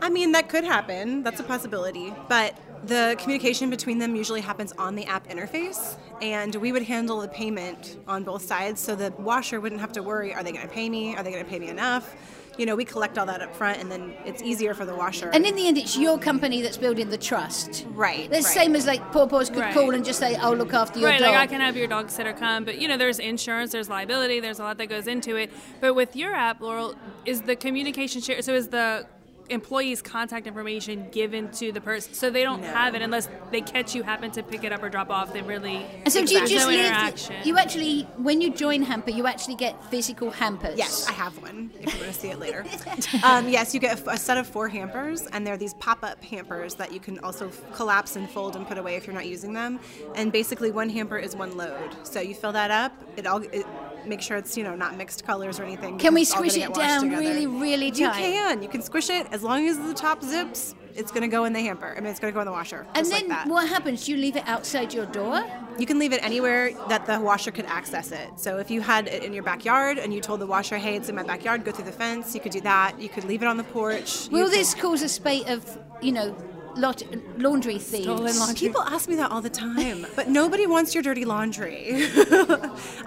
I 0.00 0.10
mean, 0.10 0.32
that 0.32 0.48
could 0.48 0.64
happen. 0.64 1.22
That's 1.22 1.40
a 1.40 1.44
possibility. 1.44 2.12
But 2.28 2.56
the 2.84 3.16
communication 3.18 3.70
between 3.70 3.98
them 3.98 4.14
usually 4.14 4.40
happens 4.40 4.72
on 4.78 4.94
the 4.94 5.04
app 5.06 5.28
interface, 5.28 5.96
and 6.20 6.54
we 6.56 6.72
would 6.72 6.82
handle 6.82 7.20
the 7.20 7.28
payment 7.28 7.98
on 8.06 8.24
both 8.24 8.42
sides 8.42 8.80
so 8.80 8.94
the 8.94 9.12
washer 9.18 9.60
wouldn't 9.60 9.80
have 9.80 9.92
to 9.92 10.02
worry 10.02 10.32
are 10.34 10.42
they 10.42 10.52
going 10.52 10.66
to 10.66 10.72
pay 10.72 10.88
me? 10.88 11.14
Are 11.16 11.22
they 11.22 11.30
going 11.30 11.44
to 11.44 11.48
pay 11.50 11.58
me 11.58 11.68
enough? 11.68 12.14
You 12.58 12.64
know, 12.64 12.74
we 12.74 12.86
collect 12.86 13.18
all 13.18 13.26
that 13.26 13.42
up 13.42 13.54
front, 13.54 13.80
and 13.80 13.90
then 13.90 14.14
it's 14.24 14.42
easier 14.42 14.72
for 14.72 14.86
the 14.86 14.94
washer. 14.94 15.28
And 15.28 15.44
in 15.44 15.54
the 15.56 15.68
end, 15.68 15.76
it's 15.76 15.98
your 15.98 16.18
company 16.18 16.62
that's 16.62 16.78
building 16.78 17.10
the 17.10 17.18
trust. 17.18 17.84
Right, 17.90 18.30
The 18.30 18.36
right. 18.36 18.44
same 18.44 18.74
as 18.74 18.86
like 18.86 19.02
Pawpaws 19.12 19.48
could 19.52 19.60
Right. 19.60 19.74
call 19.74 19.90
and 19.90 20.02
just 20.04 20.18
say, 20.18 20.36
I'll 20.36 20.56
look 20.56 20.72
after 20.72 20.98
your 20.98 21.10
right, 21.10 21.18
dog. 21.18 21.26
Right, 21.26 21.34
like 21.34 21.48
I 21.50 21.52
can 21.52 21.60
have 21.60 21.76
your 21.76 21.86
dog 21.86 22.08
sitter 22.10 22.32
come, 22.32 22.64
but 22.64 22.78
you 22.78 22.88
know, 22.88 22.96
there's 22.96 23.18
insurance, 23.18 23.72
there's 23.72 23.90
liability, 23.90 24.40
there's 24.40 24.58
a 24.58 24.62
lot 24.62 24.78
that 24.78 24.86
goes 24.86 25.06
into 25.06 25.36
it. 25.36 25.50
But 25.82 25.94
with 25.94 26.16
your 26.16 26.34
app, 26.34 26.62
Laurel, 26.62 26.94
is 27.26 27.42
the 27.42 27.56
communication 27.56 28.22
share? 28.22 28.40
So 28.40 28.54
is 28.54 28.68
the 28.68 29.06
employee's 29.50 30.02
contact 30.02 30.46
information 30.46 31.08
given 31.10 31.50
to 31.52 31.72
the 31.72 31.80
person, 31.80 32.14
so 32.14 32.30
they 32.30 32.42
don't 32.42 32.60
No. 32.60 32.68
have 32.68 32.94
it 32.94 33.02
unless 33.02 33.28
they 33.50 33.60
catch 33.60 33.94
you 33.94 34.02
happen 34.02 34.30
to 34.32 34.42
pick 34.42 34.64
it 34.64 34.72
up 34.72 34.82
or 34.82 34.88
drop 34.88 35.10
off. 35.10 35.32
They 35.32 35.42
really 35.42 35.86
and 36.04 36.12
so 36.12 36.24
do 36.24 36.34
you 36.34 36.40
just 36.46 36.66
no 36.66 36.68
leave, 36.70 36.84
interaction. 36.86 37.36
you 37.44 37.58
actually, 37.58 38.02
when 38.16 38.40
you 38.40 38.52
join 38.52 38.84
Hampr, 38.84 39.14
you 39.14 39.26
actually 39.26 39.54
get 39.56 39.82
physical 39.90 40.30
hampers. 40.30 40.76
Yes, 40.76 41.08
I 41.08 41.12
have 41.12 41.40
one. 41.42 41.70
If 41.80 41.94
you 41.94 42.00
want 42.00 42.12
to 42.12 42.18
see 42.20 42.28
it 42.30 42.38
later. 42.38 42.64
um, 43.22 43.48
yes, 43.48 43.74
you 43.74 43.80
get 43.80 44.00
a, 44.06 44.10
a 44.12 44.16
set 44.16 44.36
of 44.38 44.46
four 44.46 44.68
hampers, 44.68 45.26
and 45.26 45.46
they're 45.46 45.56
these 45.56 45.74
pop-up 45.74 46.22
hampers 46.24 46.74
that 46.74 46.92
you 46.92 47.00
can 47.00 47.18
also 47.20 47.48
f- 47.48 47.62
collapse 47.72 48.16
and 48.16 48.28
fold 48.30 48.56
and 48.56 48.66
put 48.66 48.78
away 48.78 48.96
if 48.96 49.06
you're 49.06 49.14
not 49.14 49.26
using 49.26 49.52
them. 49.52 49.78
And 50.14 50.32
basically, 50.32 50.70
one 50.70 50.88
hamper 50.88 51.18
is 51.18 51.34
one 51.36 51.56
load. 51.56 51.96
So 52.04 52.20
you 52.20 52.34
fill 52.34 52.52
that 52.52 52.70
up. 52.70 52.92
It 53.16 53.26
all. 53.26 53.42
It, 53.42 53.66
Make 54.06 54.22
sure 54.22 54.36
it's 54.36 54.56
you 54.56 54.64
know 54.64 54.74
not 54.76 54.96
mixed 54.96 55.24
colors 55.24 55.58
or 55.58 55.64
anything. 55.64 55.98
Can 55.98 56.14
we 56.14 56.22
because 56.22 56.28
it's 56.28 56.32
all 56.32 56.38
squish 56.38 56.56
it 56.56 56.74
down 56.74 57.02
together. 57.02 57.20
really, 57.20 57.46
really 57.46 57.90
tight? 57.90 57.98
You 57.98 58.10
can. 58.10 58.62
You 58.62 58.68
can 58.68 58.82
squish 58.82 59.10
it 59.10 59.26
as 59.32 59.42
long 59.42 59.66
as 59.68 59.78
the 59.78 59.94
top 59.94 60.22
zips. 60.22 60.74
It's 60.94 61.10
going 61.12 61.22
to 61.22 61.28
go 61.28 61.44
in 61.44 61.52
the 61.52 61.60
hamper. 61.60 61.92
I 61.94 62.00
mean, 62.00 62.06
it's 62.10 62.18
going 62.20 62.32
to 62.32 62.34
go 62.34 62.40
in 62.40 62.46
the 62.46 62.52
washer. 62.52 62.86
And 62.94 63.06
then 63.06 63.28
like 63.28 63.46
what 63.46 63.68
happens? 63.68 64.06
Do 64.06 64.12
you 64.12 64.16
leave 64.18 64.34
it 64.36 64.44
outside 64.46 64.94
your 64.94 65.04
door? 65.06 65.44
You 65.78 65.84
can 65.84 65.98
leave 65.98 66.14
it 66.14 66.24
anywhere 66.24 66.72
that 66.88 67.04
the 67.04 67.20
washer 67.20 67.50
could 67.50 67.66
access 67.66 68.12
it. 68.12 68.30
So 68.36 68.56
if 68.56 68.70
you 68.70 68.80
had 68.80 69.08
it 69.08 69.22
in 69.22 69.34
your 69.34 69.42
backyard 69.42 69.98
and 69.98 70.14
you 70.14 70.22
told 70.22 70.40
the 70.40 70.46
washer, 70.46 70.78
hey, 70.78 70.96
it's 70.96 71.10
in 71.10 71.14
my 71.14 71.22
backyard, 71.22 71.64
go 71.66 71.70
through 71.70 71.84
the 71.84 71.92
fence, 71.92 72.34
you 72.34 72.40
could 72.40 72.52
do 72.52 72.62
that. 72.62 72.98
You 72.98 73.10
could 73.10 73.24
leave 73.24 73.42
it 73.42 73.46
on 73.46 73.58
the 73.58 73.64
porch. 73.64 74.28
Will 74.30 74.48
this 74.48 74.72
could- 74.72 74.84
cause 74.84 75.02
a 75.02 75.08
spate 75.10 75.46
of, 75.48 75.78
you 76.00 76.12
know, 76.12 76.34
lot, 76.76 77.02
laundry 77.38 77.78
thieves? 77.78 78.04
Stolen 78.04 78.38
laundry. 78.38 78.54
People 78.68 78.82
ask 78.82 79.08
me 79.08 79.16
that 79.16 79.30
all 79.30 79.40
the 79.40 79.50
time, 79.50 80.06
but 80.16 80.28
nobody 80.28 80.66
wants 80.66 80.94
your 80.94 81.02
dirty 81.02 81.24
laundry. 81.24 81.88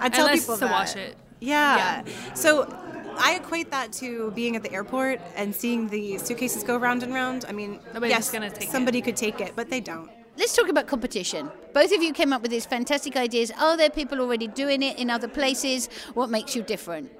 I 0.00 0.08
tell 0.12 0.26
Unless 0.26 0.40
people 0.42 0.54
to 0.56 0.60
that. 0.60 0.70
wash 0.70 0.96
it. 0.96 1.16
Yeah. 1.40 2.04
So 2.34 2.66
I 3.18 3.34
equate 3.36 3.70
that 3.70 3.92
to 3.94 4.30
being 4.32 4.56
at 4.56 4.62
the 4.62 4.72
airport 4.72 5.20
and 5.36 5.54
seeing 5.54 5.88
the 5.88 6.18
suitcases 6.18 6.62
go 6.64 6.76
round 6.76 7.02
and 7.02 7.12
round. 7.14 7.44
I 7.48 7.52
mean, 7.52 7.80
Nobody's 7.94 8.10
yes, 8.10 8.30
gonna 8.30 8.50
take 8.50 8.64
it. 8.64 8.70
somebody 8.70 9.00
could 9.00 9.16
take 9.16 9.40
it, 9.40 9.52
but 9.56 9.70
they 9.70 9.80
don't. 9.80 10.10
Let's 10.36 10.54
talk 10.56 10.68
about 10.68 10.86
competition. 10.86 11.50
Both 11.74 11.92
of 11.92 12.02
you 12.02 12.12
came 12.14 12.32
up 12.32 12.40
with 12.40 12.50
these 12.50 12.64
fantastic 12.64 13.16
ideas. 13.16 13.50
Are 13.58 13.76
there 13.76 13.90
people 13.90 14.20
already 14.20 14.46
doing 14.46 14.82
it 14.82 14.98
in 14.98 15.10
other 15.10 15.28
places? 15.28 15.88
What 16.14 16.30
makes 16.30 16.56
you 16.56 16.62
different? 16.62 17.10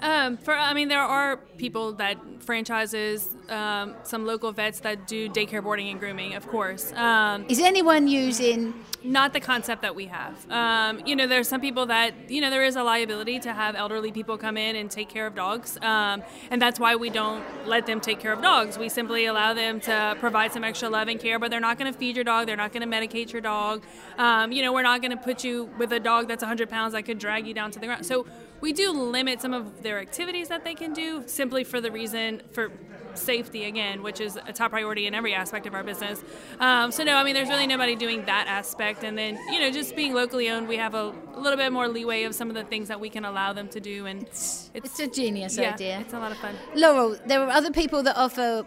Um, 0.00 0.36
for 0.36 0.54
I 0.54 0.72
mean, 0.74 0.88
there 0.88 1.00
are 1.00 1.36
people 1.58 1.92
that 1.94 2.18
franchises, 2.40 3.36
um, 3.48 3.94
some 4.02 4.24
local 4.26 4.50
vets 4.52 4.80
that 4.80 5.06
do 5.06 5.28
daycare 5.28 5.62
boarding 5.62 5.88
and 5.88 6.00
grooming, 6.00 6.34
of 6.34 6.46
course. 6.48 6.92
Um, 6.94 7.44
Is 7.48 7.60
anyone 7.60 8.08
using 8.08 8.74
not 9.02 9.32
the 9.32 9.40
concept 9.40 9.82
that 9.82 9.94
we 9.94 10.06
have. 10.06 10.50
Um, 10.50 11.00
you 11.06 11.16
know, 11.16 11.26
there 11.26 11.40
are 11.40 11.44
some 11.44 11.60
people 11.60 11.86
that 11.86 12.30
you 12.30 12.40
know 12.40 12.50
there 12.50 12.64
is 12.64 12.76
a 12.76 12.82
liability 12.82 13.38
to 13.40 13.52
have 13.52 13.74
elderly 13.74 14.12
people 14.12 14.36
come 14.36 14.56
in 14.56 14.76
and 14.76 14.90
take 14.90 15.08
care 15.08 15.26
of 15.26 15.34
dogs, 15.34 15.78
um, 15.82 16.22
and 16.50 16.60
that's 16.60 16.78
why 16.78 16.96
we 16.96 17.10
don't 17.10 17.44
let 17.66 17.86
them 17.86 18.00
take 18.00 18.20
care 18.20 18.32
of 18.32 18.42
dogs. 18.42 18.78
We 18.78 18.88
simply 18.88 19.26
allow 19.26 19.54
them 19.54 19.80
to 19.82 20.16
provide 20.20 20.52
some 20.52 20.64
extra 20.64 20.88
love 20.88 21.08
and 21.08 21.18
care, 21.18 21.38
but 21.38 21.50
they're 21.50 21.60
not 21.60 21.78
going 21.78 21.92
to 21.92 21.98
feed 21.98 22.16
your 22.16 22.24
dog. 22.24 22.46
They're 22.46 22.56
not 22.56 22.72
going 22.72 22.88
to 22.88 22.96
medicate 22.96 23.32
your 23.32 23.42
dog. 23.42 23.84
Um, 24.18 24.52
you 24.52 24.62
know, 24.62 24.72
we're 24.72 24.82
not 24.82 25.00
going 25.00 25.12
to 25.12 25.16
put 25.16 25.44
you 25.44 25.70
with 25.78 25.92
a 25.92 26.00
dog 26.00 26.28
that's 26.28 26.42
100 26.42 26.68
pounds 26.68 26.92
that 26.92 27.04
could 27.04 27.18
drag 27.18 27.46
you 27.46 27.54
down 27.54 27.70
to 27.70 27.78
the 27.78 27.86
ground. 27.86 28.04
So 28.04 28.26
we 28.60 28.72
do 28.72 28.92
limit 28.92 29.40
some 29.40 29.54
of 29.54 29.82
their 29.82 29.98
activities 29.98 30.48
that 30.48 30.64
they 30.64 30.74
can 30.74 30.92
do 30.92 31.24
simply 31.26 31.64
for 31.64 31.80
the 31.80 31.90
reason 31.90 32.42
for 32.52 32.70
safety 33.14 33.64
again, 33.64 34.02
which 34.02 34.20
is 34.20 34.38
a 34.46 34.52
top 34.52 34.70
priority 34.70 35.06
in 35.06 35.14
every 35.14 35.34
aspect 35.34 35.66
of 35.66 35.74
our 35.74 35.82
business. 35.82 36.22
Um, 36.58 36.92
so 36.92 37.02
no, 37.04 37.16
I 37.16 37.24
mean, 37.24 37.34
there's 37.34 37.48
really 37.48 37.66
nobody 37.66 37.96
doing 37.96 38.24
that 38.26 38.46
aspect. 38.46 39.04
And 39.04 39.16
then 39.16 39.38
you 39.50 39.60
know, 39.60 39.70
just 39.70 39.96
being 39.96 40.14
locally 40.14 40.48
owned, 40.48 40.68
we 40.68 40.76
have 40.76 40.94
a, 40.94 41.12
little 41.36 41.56
bit 41.56 41.72
more 41.72 41.88
leeway 41.88 42.24
of 42.24 42.34
some 42.34 42.50
of 42.50 42.54
the 42.54 42.64
things 42.64 42.88
that 42.88 43.00
we 43.00 43.08
can 43.08 43.24
allow 43.24 43.52
them 43.54 43.66
to 43.68 43.80
do. 43.80 44.04
And 44.04 44.22
it's 44.22 44.70
It's 44.74 45.00
a 45.00 45.06
genius 45.06 45.56
yeah, 45.56 45.72
idea. 45.72 46.00
It's 46.00 46.12
a 46.12 46.18
lot 46.18 46.32
of 46.32 46.38
fun. 46.38 46.54
Laurel, 46.74 47.16
there 47.26 47.42
are 47.42 47.48
other 47.48 47.70
people 47.70 48.02
that 48.02 48.16
offer 48.16 48.66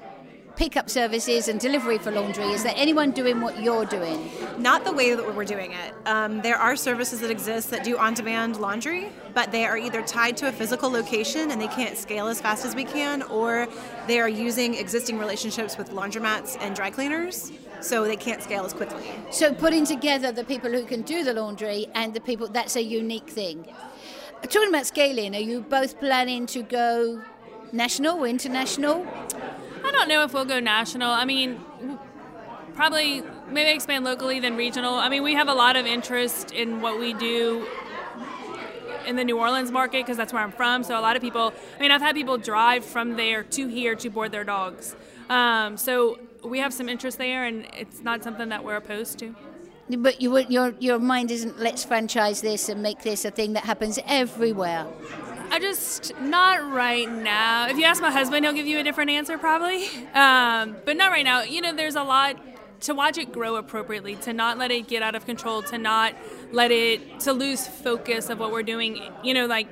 pickup 0.55 0.89
services 0.89 1.47
and 1.47 1.59
delivery 1.59 1.97
for 1.97 2.11
laundry. 2.11 2.45
Is 2.45 2.63
there 2.63 2.73
anyone 2.75 3.11
doing 3.11 3.41
what 3.41 3.61
you're 3.61 3.85
doing? 3.85 4.29
Not 4.59 4.85
the 4.85 4.93
way 4.93 5.15
that 5.15 5.35
we're 5.35 5.45
doing 5.45 5.71
it. 5.71 5.93
Um, 6.05 6.41
there 6.41 6.57
are 6.57 6.75
services 6.75 7.21
that 7.21 7.31
exist 7.31 7.71
that 7.71 7.83
do 7.83 7.97
on 7.97 8.13
demand 8.13 8.57
laundry, 8.57 9.11
but 9.33 9.51
they 9.51 9.65
are 9.65 9.77
either 9.77 10.01
tied 10.03 10.37
to 10.37 10.47
a 10.47 10.51
physical 10.51 10.89
location 10.89 11.51
and 11.51 11.59
they 11.59 11.67
can't 11.67 11.97
scale 11.97 12.27
as 12.27 12.39
fast 12.39 12.65
as 12.65 12.75
we 12.75 12.85
can, 12.85 13.23
or 13.23 13.67
they 14.07 14.19
are 14.19 14.29
using 14.29 14.75
existing 14.75 15.17
relationships 15.17 15.77
with 15.77 15.91
laundromats 15.91 16.57
and 16.61 16.75
dry 16.75 16.91
cleaners, 16.91 17.51
so 17.81 18.05
they 18.05 18.15
can't 18.15 18.43
scale 18.43 18.63
as 18.63 18.73
quickly. 18.73 19.03
So 19.31 19.53
putting 19.53 19.85
together 19.85 20.31
the 20.31 20.43
people 20.43 20.71
who 20.71 20.85
can 20.85 21.01
do 21.01 21.23
the 21.23 21.33
laundry 21.33 21.87
and 21.95 22.13
the 22.13 22.21
people 22.21 22.47
that's 22.47 22.75
a 22.75 22.83
unique 22.83 23.27
thing. 23.27 23.65
Talking 24.43 24.69
about 24.69 24.85
scaling, 24.85 25.35
are 25.35 25.39
you 25.39 25.61
both 25.61 25.99
planning 25.99 26.45
to 26.47 26.63
go 26.63 27.21
national 27.71 28.19
or 28.19 28.27
international? 28.27 29.07
I 29.93 29.97
don't 29.97 30.07
know 30.07 30.23
if 30.23 30.33
we'll 30.33 30.45
go 30.45 30.59
national. 30.59 31.11
I 31.11 31.23
mean, 31.23 31.63
probably 32.73 33.21
maybe 33.47 33.69
expand 33.69 34.03
locally 34.03 34.39
then 34.39 34.55
regional. 34.55 34.95
I 34.95 35.07
mean, 35.07 35.21
we 35.21 35.35
have 35.35 35.47
a 35.47 35.53
lot 35.53 35.75
of 35.75 35.85
interest 35.85 36.51
in 36.51 36.81
what 36.81 36.99
we 36.99 37.13
do 37.13 37.67
in 39.05 39.15
the 39.15 39.23
New 39.23 39.37
Orleans 39.37 39.71
market 39.71 40.03
because 40.03 40.17
that's 40.17 40.33
where 40.33 40.41
I'm 40.41 40.51
from. 40.51 40.83
So 40.83 40.99
a 40.99 41.01
lot 41.01 41.15
of 41.15 41.21
people, 41.21 41.53
I 41.77 41.81
mean, 41.81 41.91
I've 41.91 42.01
had 42.01 42.15
people 42.15 42.37
drive 42.39 42.83
from 42.83 43.17
there 43.17 43.43
to 43.43 43.67
here 43.67 43.93
to 43.95 44.09
board 44.09 44.31
their 44.31 44.43
dogs. 44.43 44.95
Um, 45.29 45.77
so 45.77 46.19
we 46.43 46.57
have 46.59 46.73
some 46.73 46.89
interest 46.89 47.19
there, 47.19 47.45
and 47.45 47.67
it's 47.77 48.01
not 48.01 48.23
something 48.23 48.49
that 48.49 48.63
we're 48.63 48.75
opposed 48.75 49.19
to. 49.19 49.35
But 49.89 50.21
you, 50.21 50.37
your 50.49 50.73
your 50.79 50.97
mind 50.97 51.29
isn't 51.29 51.59
let's 51.59 51.83
franchise 51.83 52.41
this 52.41 52.69
and 52.69 52.81
make 52.81 53.03
this 53.03 53.25
a 53.25 53.31
thing 53.31 53.53
that 53.53 53.63
happens 53.65 53.99
everywhere. 54.07 54.87
I 55.53 55.59
just 55.59 56.19
not 56.19 56.71
right 56.71 57.07
now. 57.07 57.67
If 57.69 57.77
you 57.77 57.83
ask 57.83 58.01
my 58.01 58.09
husband, 58.09 58.43
he'll 58.43 58.55
give 58.55 58.65
you 58.65 58.79
a 58.79 58.83
different 58.83 59.11
answer 59.11 59.37
probably. 59.37 59.85
Um, 60.15 60.77
but 60.83 60.97
not 60.97 61.11
right 61.11 61.23
now. 61.23 61.43
You 61.43 61.61
know, 61.61 61.75
there's 61.75 61.95
a 61.95 62.01
lot 62.01 62.37
to 62.81 62.95
watch 62.95 63.19
it 63.19 63.31
grow 63.31 63.55
appropriately, 63.57 64.15
to 64.15 64.33
not 64.33 64.57
let 64.57 64.71
it 64.71 64.87
get 64.87 65.03
out 65.03 65.13
of 65.13 65.27
control, 65.27 65.61
to 65.61 65.77
not 65.77 66.15
let 66.51 66.71
it 66.71 67.19
to 67.19 67.33
lose 67.33 67.67
focus 67.67 68.31
of 68.31 68.39
what 68.39 68.51
we're 68.51 68.63
doing. 68.63 68.99
You 69.23 69.35
know, 69.35 69.45
like. 69.45 69.67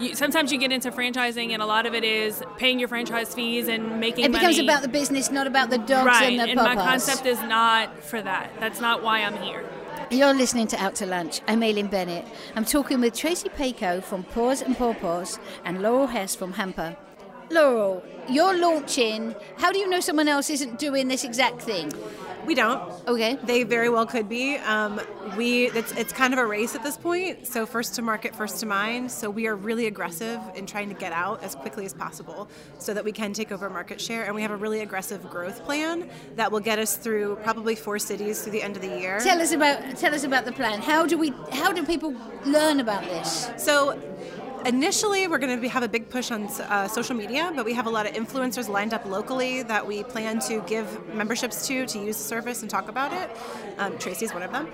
You, 0.00 0.14
sometimes 0.14 0.52
you 0.52 0.60
get 0.60 0.70
into 0.70 0.92
franchising, 0.92 1.50
and 1.50 1.60
a 1.60 1.66
lot 1.66 1.84
of 1.84 1.92
it 1.92 2.04
is 2.04 2.40
paying 2.56 2.78
your 2.78 2.86
franchise 2.86 3.34
fees 3.34 3.66
and 3.66 3.98
making 3.98 4.26
It 4.26 4.30
becomes 4.30 4.56
money. 4.56 4.68
about 4.68 4.82
the 4.82 4.88
business, 4.88 5.28
not 5.32 5.48
about 5.48 5.70
the 5.70 5.78
dogs 5.78 6.06
right, 6.06 6.22
and 6.26 6.38
the 6.38 6.44
Right, 6.44 6.50
and 6.50 6.56
my 6.56 6.76
concept 6.76 7.26
is 7.26 7.42
not 7.42 8.04
for 8.04 8.22
that. 8.22 8.52
That's 8.60 8.80
not 8.80 9.02
why 9.02 9.24
I'm 9.24 9.36
here. 9.42 9.64
You're 10.10 10.32
listening 10.32 10.66
to 10.68 10.82
Out 10.82 10.94
to 10.96 11.06
Lunch. 11.06 11.42
I'm 11.46 11.62
Aileen 11.62 11.88
Bennett. 11.88 12.24
I'm 12.56 12.64
talking 12.64 13.02
with 13.02 13.14
Tracy 13.14 13.50
Paco 13.50 14.00
from 14.00 14.24
Paws 14.24 14.62
and 14.62 14.74
Pawpaws 14.74 15.38
and 15.66 15.82
Laurel 15.82 16.06
Hess 16.06 16.34
from 16.34 16.54
Hampr. 16.54 16.96
Laurel, 17.50 18.02
you're 18.26 18.56
launching. 18.56 19.34
How 19.58 19.70
do 19.70 19.78
you 19.78 19.86
know 19.86 20.00
someone 20.00 20.26
else 20.26 20.48
isn't 20.48 20.78
doing 20.78 21.08
this 21.08 21.24
exact 21.24 21.60
thing? 21.60 21.92
We 22.48 22.54
don't. 22.54 22.80
Okay. 23.06 23.38
They 23.44 23.62
very 23.62 23.90
well 23.90 24.06
could 24.06 24.26
be. 24.26 24.56
Um, 24.56 24.98
we 25.36 25.66
it's, 25.66 25.92
it's 25.92 26.14
kind 26.14 26.32
of 26.32 26.38
a 26.38 26.46
race 26.46 26.74
at 26.74 26.82
this 26.82 26.96
point. 26.96 27.46
So 27.46 27.66
first 27.66 27.94
to 27.96 28.02
market, 28.02 28.34
first 28.34 28.60
to 28.60 28.66
mind. 28.66 29.12
So 29.12 29.28
we 29.28 29.46
are 29.48 29.54
really 29.54 29.86
aggressive 29.86 30.40
in 30.54 30.64
trying 30.64 30.88
to 30.88 30.94
get 30.94 31.12
out 31.12 31.42
as 31.42 31.54
quickly 31.54 31.84
as 31.84 31.92
possible, 31.92 32.48
so 32.78 32.94
that 32.94 33.04
we 33.04 33.12
can 33.12 33.34
take 33.34 33.52
over 33.52 33.68
market 33.68 34.00
share. 34.00 34.24
And 34.24 34.34
we 34.34 34.40
have 34.40 34.50
a 34.50 34.56
really 34.56 34.80
aggressive 34.80 35.28
growth 35.28 35.62
plan 35.66 36.08
that 36.36 36.50
will 36.50 36.60
get 36.60 36.78
us 36.78 36.96
through 36.96 37.36
probably 37.42 37.74
four 37.74 37.98
cities 37.98 38.40
through 38.40 38.52
the 38.52 38.62
end 38.62 38.76
of 38.76 38.82
the 38.82 38.98
year. 38.98 39.20
Tell 39.20 39.42
us 39.42 39.52
about 39.52 39.98
tell 39.98 40.14
us 40.14 40.24
about 40.24 40.46
the 40.46 40.52
plan. 40.52 40.80
How 40.80 41.04
do 41.04 41.18
we 41.18 41.34
how 41.52 41.70
do 41.70 41.84
people 41.84 42.14
learn 42.46 42.80
about 42.80 43.02
this? 43.02 43.50
So 43.58 44.00
initially 44.66 45.26
we're 45.26 45.38
going 45.38 45.60
to 45.60 45.68
have 45.68 45.82
a 45.82 45.88
big 45.88 46.08
push 46.08 46.30
on 46.30 46.44
uh, 46.44 46.88
social 46.88 47.14
media 47.14 47.52
but 47.54 47.64
we 47.64 47.72
have 47.72 47.86
a 47.86 47.90
lot 47.90 48.06
of 48.06 48.12
influencers 48.14 48.68
lined 48.68 48.92
up 48.94 49.04
locally 49.04 49.62
that 49.62 49.86
we 49.86 50.02
plan 50.04 50.38
to 50.40 50.60
give 50.62 50.86
memberships 51.14 51.66
to 51.66 51.86
to 51.86 51.98
use 51.98 52.16
the 52.16 52.24
service 52.24 52.62
and 52.62 52.70
talk 52.70 52.88
about 52.88 53.12
it. 53.12 53.30
Um, 53.78 53.98
tracy's 53.98 54.32
one 54.32 54.42
of 54.42 54.52
them. 54.52 54.68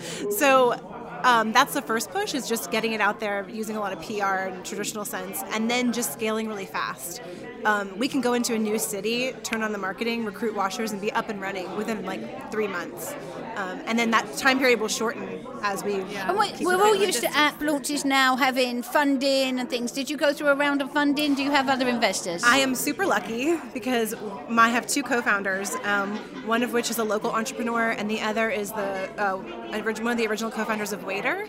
So 0.30 0.95
um, 1.22 1.52
that's 1.52 1.74
the 1.74 1.82
first 1.82 2.10
push 2.10 2.34
is 2.34 2.48
just 2.48 2.70
getting 2.70 2.92
it 2.92 3.00
out 3.00 3.20
there 3.20 3.48
using 3.48 3.76
a 3.76 3.80
lot 3.80 3.92
of 3.92 4.00
pr 4.00 4.24
and 4.24 4.64
traditional 4.64 5.04
sense 5.04 5.42
and 5.52 5.70
then 5.70 5.92
just 5.92 6.12
scaling 6.12 6.48
really 6.48 6.66
fast 6.66 7.22
um, 7.64 7.96
we 7.98 8.08
can 8.08 8.20
go 8.20 8.34
into 8.34 8.54
a 8.54 8.58
new 8.58 8.78
city 8.78 9.32
turn 9.42 9.62
on 9.62 9.72
the 9.72 9.78
marketing 9.78 10.24
recruit 10.24 10.54
washers 10.54 10.92
and 10.92 11.00
be 11.00 11.12
up 11.12 11.28
and 11.28 11.40
running 11.40 11.74
within 11.76 12.04
like 12.04 12.50
three 12.50 12.68
months 12.68 13.14
um, 13.56 13.80
and 13.86 13.98
then 13.98 14.10
that 14.10 14.36
time 14.36 14.58
period 14.58 14.80
will 14.80 14.88
shorten 14.88 15.46
as 15.62 15.82
we 15.82 15.94
And 15.94 16.36
wait, 16.36 16.54
keep 16.54 16.66
we're 16.66 16.76
moving 16.76 16.86
all 16.86 16.94
used 16.94 17.20
to 17.22 17.36
app 17.36 17.60
launches 17.62 18.04
now 18.04 18.36
having 18.36 18.82
funding 18.82 19.58
and 19.58 19.68
things. 19.68 19.92
Did 19.92 20.10
you 20.10 20.16
go 20.16 20.32
through 20.32 20.48
a 20.48 20.54
round 20.54 20.82
of 20.82 20.92
funding? 20.92 21.34
Do 21.34 21.42
you 21.42 21.50
have 21.50 21.68
other 21.68 21.88
investors? 21.88 22.42
I 22.44 22.58
am 22.58 22.74
super 22.74 23.06
lucky 23.06 23.56
because 23.72 24.14
I 24.50 24.68
have 24.68 24.86
two 24.86 25.02
co-founders, 25.02 25.74
um, 25.84 26.16
one 26.46 26.62
of 26.62 26.72
which 26.72 26.90
is 26.90 26.98
a 26.98 27.04
local 27.04 27.30
entrepreneur, 27.30 27.90
and 27.90 28.10
the 28.10 28.20
other 28.20 28.50
is 28.50 28.72
the 28.72 29.10
uh, 29.16 29.36
one 29.36 30.12
of 30.12 30.18
the 30.18 30.26
original 30.26 30.50
co-founders 30.50 30.92
of 30.92 31.04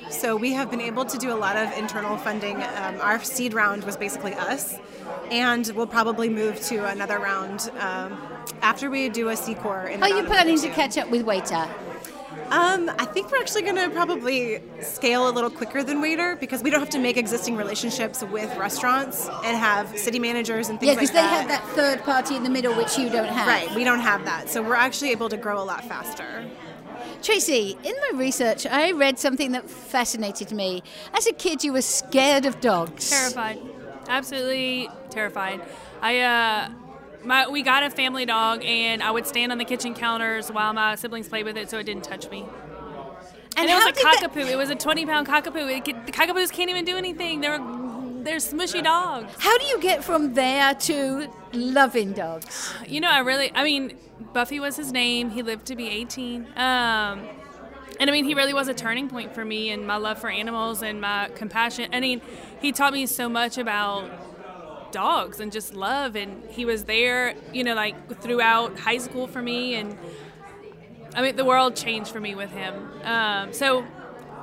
So 0.10 0.36
we 0.36 0.54
have 0.54 0.72
been 0.72 0.82
able 0.82 1.06
to 1.06 1.18
do 1.18 1.32
a 1.32 1.36
lot 1.36 1.58
of 1.58 1.72
internal 1.78 2.18
funding. 2.18 2.56
Um, 2.56 3.00
our 3.02 3.22
seed 3.24 3.54
round 3.54 3.84
was 3.84 3.98
basically 3.98 4.34
us, 4.34 4.78
and 5.30 5.72
we'll 5.76 5.88
probably 5.88 6.30
move 6.30 6.62
to 6.62 6.86
another 6.86 7.20
round 7.20 7.70
um, 7.80 8.18
after 8.62 8.90
we 8.90 9.10
do 9.10 9.30
a 9.30 9.36
C 9.36 9.56
core. 9.56 9.88
In 9.88 10.02
Are 10.02 10.10
you 10.10 10.24
planning 10.24 10.58
to 10.60 10.70
catch 10.70 10.98
up 10.98 11.10
with 11.10 11.26
Waitr? 11.26 11.70
Um, 12.50 12.90
I 12.98 13.04
think 13.06 13.30
we're 13.30 13.40
actually 13.40 13.64
going 13.64 13.76
to 13.76 13.90
probably 13.90 14.62
scale 14.80 15.28
a 15.28 15.32
little 15.32 15.50
quicker 15.50 15.84
than 15.84 16.02
Waitr 16.02 16.40
because 16.40 16.64
we 16.64 16.70
don't 16.70 16.80
have 16.80 16.90
to 16.92 17.00
make 17.00 17.18
existing 17.18 17.58
relationships 17.58 18.24
with 18.24 18.56
restaurants 18.56 19.28
and 19.44 19.58
have 19.58 19.98
city 19.98 20.18
managers 20.18 20.70
and 20.70 20.80
things 20.80 20.96
like 20.96 21.12
that. 21.12 21.16
Yeah, 21.16 21.38
like 21.38 21.48
because 21.48 21.48
that. 21.48 21.48
they 21.48 21.54
have 21.54 21.76
that 21.76 21.98
third 21.98 22.04
party 22.06 22.38
in 22.38 22.44
the 22.44 22.50
middle, 22.50 22.74
which 22.74 22.98
you 22.98 23.10
don't 23.10 23.28
have. 23.28 23.48
Right, 23.48 23.76
we 23.76 23.84
don't 23.84 24.00
have 24.00 24.24
that. 24.24 24.50
So 24.50 24.62
we're 24.62 24.76
actually 24.76 25.12
able 25.12 25.28
to 25.28 25.36
grow 25.36 25.62
a 25.62 25.66
lot 25.66 25.84
faster. 25.84 26.46
Tracy, 27.22 27.78
in 27.84 27.94
my 28.12 28.20
research, 28.20 28.66
I 28.66 28.92
read 28.92 29.20
something 29.20 29.52
that 29.52 29.70
fascinated 29.70 30.52
me. 30.52 30.84
As 31.14 31.28
a 31.28 31.34
kid, 31.34 31.64
you 31.64 31.74
were 31.74 31.82
scared 31.82 32.46
of 32.46 32.60
dogs. 32.60 33.10
Terrified, 33.10 33.60
absolutely 34.08 34.90
terrified. 35.10 35.62
I 36.02 36.20
uh, 36.20 36.70
my 37.24 37.48
we 37.48 37.64
got 37.64 37.84
a 37.84 37.90
family 37.90 38.26
dog, 38.26 38.64
and 38.64 39.02
I 39.02 39.12
would 39.12 39.26
stand 39.28 39.52
on 39.52 39.58
the 39.58 39.66
kitchen 39.66 39.94
counters 39.94 40.50
while 40.52 40.74
my 40.74 40.96
siblings 40.96 41.28
played 41.28 41.46
with 41.46 41.58
it, 41.58 41.70
so 41.70 41.80
it 41.80 41.84
didn't 41.86 42.04
touch 42.04 42.30
me. 42.30 42.46
And, 43.58 43.68
it 43.68 43.74
was 43.74 43.86
a 43.86 43.92
did 43.92 44.04
that- 44.04 44.30
cockapoo. 44.32 44.52
It 44.52 44.56
was 44.56 44.70
a 44.70 44.76
20 44.76 45.06
pound 45.08 45.28
cockapoo. 45.28 45.76
It 45.76 45.84
could, 45.84 46.06
the 46.06 46.12
cockapoos 46.12 46.52
can't 46.52 46.70
even 46.70 46.86
do 46.86 46.96
anything. 46.96 47.42
They're 47.42 47.58
they're 48.24 48.38
smushy 48.38 48.84
dogs. 48.84 49.34
How 49.40 49.58
do 49.58 49.66
you 49.66 49.80
get 49.80 50.04
from 50.04 50.34
there 50.34 50.74
to 50.74 51.28
loving 51.54 52.14
dogs? 52.14 52.74
You 52.88 53.02
know, 53.02 53.10
I 53.10 53.20
really, 53.20 53.52
I 53.54 53.64
mean, 53.64 53.98
Buffy 54.34 54.60
was 54.60 54.76
his 54.76 54.92
name. 54.92 55.30
He 55.30 55.42
lived 55.42 55.66
to 55.68 55.76
be 55.76 55.88
18. 55.88 56.46
Um, 56.56 57.28
and 58.00 58.10
I 58.10 58.12
mean, 58.12 58.26
he 58.26 58.34
really 58.34 58.54
was 58.54 58.68
a 58.68 58.74
turning 58.74 59.10
point 59.10 59.34
for 59.34 59.44
me 59.44 59.72
and 59.72 59.88
my 59.88 59.98
love 59.98 60.20
for 60.20 60.30
animals 60.30 60.82
and 60.82 61.02
my 61.02 61.30
compassion. 61.36 61.90
I 61.94 62.00
mean, 62.00 62.22
he 62.62 62.72
taught 62.72 62.94
me 62.94 63.06
so 63.06 63.28
much 63.28 63.58
about 63.58 64.92
dogs 64.92 65.40
and 65.40 65.52
just 65.52 65.74
love. 65.74 66.16
And 66.16 66.44
he 66.50 66.66
was 66.66 66.86
there, 66.86 67.36
you 67.54 67.64
know, 67.64 67.74
like 67.74 68.22
throughout 68.22 68.80
high 68.80 68.98
school 68.98 69.28
for 69.28 69.42
me. 69.42 69.76
And 69.76 69.98
I 71.16 71.22
mean, 71.22 71.36
the 71.36 71.46
world 71.46 71.76
changed 71.76 72.12
for 72.12 72.20
me 72.20 72.36
with 72.36 72.52
him. 72.52 72.90
Um, 73.04 73.54
so, 73.54 73.86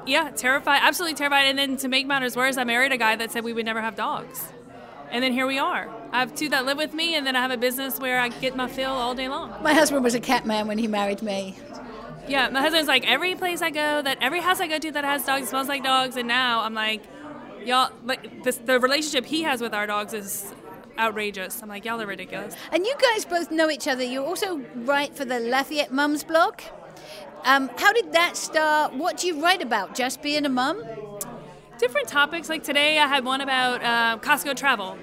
yeah, 0.06 0.30
terrified, 0.30 0.80
absolutely 0.82 1.14
terrified. 1.14 1.46
And 1.46 1.58
then 1.58 1.76
to 1.78 1.88
make 1.88 2.06
matters 2.06 2.36
worse, 2.36 2.56
I 2.56 2.64
married 2.64 2.92
a 2.92 2.96
guy 2.96 3.16
that 3.16 3.30
said 3.30 3.44
we 3.44 3.52
would 3.52 3.66
never 3.66 3.80
have 3.80 3.96
dogs. 3.96 4.48
And 5.10 5.22
then 5.22 5.32
here 5.32 5.46
we 5.46 5.58
are. 5.58 5.88
I 6.10 6.20
have 6.20 6.34
two 6.34 6.48
that 6.48 6.64
live 6.66 6.76
with 6.76 6.92
me, 6.92 7.14
and 7.14 7.26
then 7.26 7.36
I 7.36 7.42
have 7.42 7.50
a 7.50 7.56
business 7.56 8.00
where 8.00 8.20
I 8.20 8.28
get 8.28 8.56
my 8.56 8.66
fill 8.66 8.90
all 8.90 9.14
day 9.14 9.28
long. 9.28 9.52
My 9.62 9.72
husband 9.72 10.02
was 10.02 10.14
a 10.14 10.20
cat 10.20 10.44
man 10.44 10.66
when 10.66 10.78
he 10.78 10.88
married 10.88 11.22
me. 11.22 11.56
Yeah, 12.26 12.48
my 12.48 12.60
husband's 12.60 12.88
like, 12.88 13.06
every 13.06 13.34
place 13.34 13.62
I 13.62 13.70
go, 13.70 14.02
that 14.02 14.18
every 14.20 14.40
house 14.40 14.60
I 14.60 14.66
go 14.66 14.78
to 14.78 14.92
that 14.92 15.04
has 15.04 15.24
dogs 15.24 15.50
smells 15.50 15.68
like 15.68 15.84
dogs. 15.84 16.16
And 16.16 16.26
now 16.26 16.62
I'm 16.62 16.74
like, 16.74 17.02
y'all 17.64 17.92
like 18.04 18.42
this, 18.42 18.56
the 18.56 18.80
relationship 18.80 19.26
he 19.26 19.42
has 19.42 19.60
with 19.60 19.74
our 19.74 19.86
dogs 19.86 20.14
is 20.14 20.52
outrageous. 20.98 21.62
I'm 21.62 21.68
like, 21.68 21.84
y'all 21.84 22.00
are 22.00 22.06
ridiculous. 22.06 22.54
And 22.72 22.86
you 22.86 22.94
guys 23.00 23.24
both 23.24 23.50
know 23.50 23.70
each 23.70 23.86
other. 23.86 24.02
You 24.02 24.24
also 24.24 24.62
write 24.74 25.16
for 25.16 25.24
the 25.24 25.38
Lafayette 25.38 25.92
Mums 25.92 26.24
blog. 26.24 26.60
Um, 27.44 27.70
how 27.76 27.92
did 27.92 28.12
that 28.12 28.36
start? 28.36 28.94
What 28.94 29.18
do 29.18 29.26
you 29.26 29.42
write 29.42 29.62
about? 29.62 29.94
Just 29.94 30.22
being 30.22 30.46
a 30.46 30.48
mum? 30.48 30.82
Different 31.78 32.08
topics. 32.08 32.48
Like 32.48 32.64
today, 32.64 32.98
I 32.98 33.06
had 33.06 33.24
one 33.24 33.40
about 33.40 33.82
uh, 33.82 34.18
Costco 34.20 34.56
travel. 34.56 34.96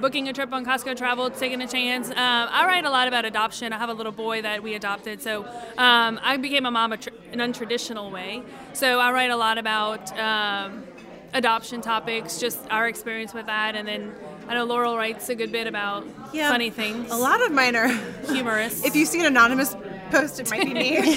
Booking 0.00 0.28
a 0.28 0.32
trip 0.32 0.52
on 0.52 0.64
Costco 0.64 0.96
travel, 0.96 1.30
taking 1.30 1.60
a 1.60 1.66
chance. 1.66 2.08
Um, 2.08 2.16
I 2.16 2.64
write 2.64 2.84
a 2.84 2.90
lot 2.90 3.08
about 3.08 3.24
adoption. 3.24 3.72
I 3.72 3.78
have 3.78 3.88
a 3.90 3.92
little 3.92 4.12
boy 4.12 4.40
that 4.42 4.62
we 4.62 4.74
adopted, 4.74 5.20
so 5.20 5.44
um, 5.76 6.18
I 6.22 6.36
became 6.38 6.64
a 6.64 6.70
mom 6.70 6.92
a 6.92 6.96
tr- 6.96 7.10
an 7.32 7.40
untraditional 7.40 8.10
way. 8.10 8.42
So 8.72 8.98
I 9.00 9.10
write 9.12 9.30
a 9.30 9.36
lot 9.36 9.58
about 9.58 10.16
um, 10.18 10.84
adoption 11.34 11.82
topics, 11.82 12.38
just 12.38 12.60
our 12.70 12.88
experience 12.88 13.34
with 13.34 13.46
that, 13.46 13.74
and 13.74 13.86
then 13.86 14.14
I 14.48 14.54
know 14.54 14.64
Laurel 14.64 14.96
writes 14.96 15.28
a 15.28 15.34
good 15.34 15.52
bit 15.52 15.66
about 15.66 16.06
Yeah, 16.32 16.50
funny 16.50 16.70
things, 16.70 17.10
A 17.10 17.16
lot 17.16 17.44
of 17.44 17.52
mine 17.52 17.76
are 17.76 17.88
humorous. 18.28 18.84
If 18.86 18.96
you 18.96 19.04
see 19.04 19.20
an 19.20 19.26
anonymous 19.26 19.74
post, 20.10 20.40
it 20.40 20.50
might 20.50 20.64
be 20.64 20.74
me 20.74 21.00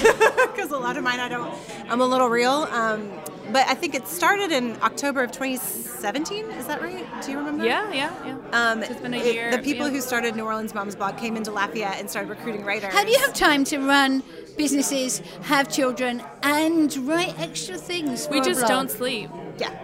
because 0.54 0.70
a 0.70 0.78
lot 0.78 0.96
of 0.96 1.04
mine 1.04 1.20
I 1.20 1.28
don't. 1.28 1.52
I'm 1.88 2.00
a 2.00 2.06
little 2.06 2.28
real. 2.28 2.50
Um, 2.50 3.10
but 3.52 3.66
I 3.68 3.74
think 3.74 3.94
it 3.94 4.08
started 4.08 4.52
in 4.52 4.76
October 4.82 5.22
of 5.22 5.30
2017. 5.32 6.46
Is 6.52 6.66
that 6.66 6.80
right? 6.80 7.06
Do 7.22 7.30
you 7.30 7.38
remember? 7.38 7.64
yeah, 7.64 7.92
yeah, 7.92 8.12
yeah. 8.26 8.70
Um, 8.70 8.82
it's 8.82 9.00
been 9.00 9.14
a 9.14 9.18
it- 9.18 9.34
year. 9.34 9.50
the 9.50 9.58
people 9.58 9.86
yeah. 9.86 9.92
who 9.92 10.00
started 10.00 10.34
New 10.34 10.44
Orleans 10.44 10.74
Moms 10.74 10.96
Blog 10.96 11.18
came 11.18 11.36
into 11.36 11.50
Lafayette 11.50 12.00
and 12.00 12.08
started 12.08 12.30
recruiting 12.30 12.64
writers. 12.64 12.92
How 12.92 13.04
do 13.04 13.10
you 13.10 13.18
have 13.18 13.34
time 13.34 13.64
to 13.64 13.78
run 13.78 14.22
businesses, 14.56 15.18
have 15.42 15.70
children, 15.70 16.22
and 16.42 16.96
write 17.06 17.38
extra 17.38 17.76
things? 17.76 18.26
For 18.26 18.32
we 18.32 18.40
just 18.40 18.66
don't 18.66 18.90
sleep. 18.90 19.30
Yeah, 19.58 19.78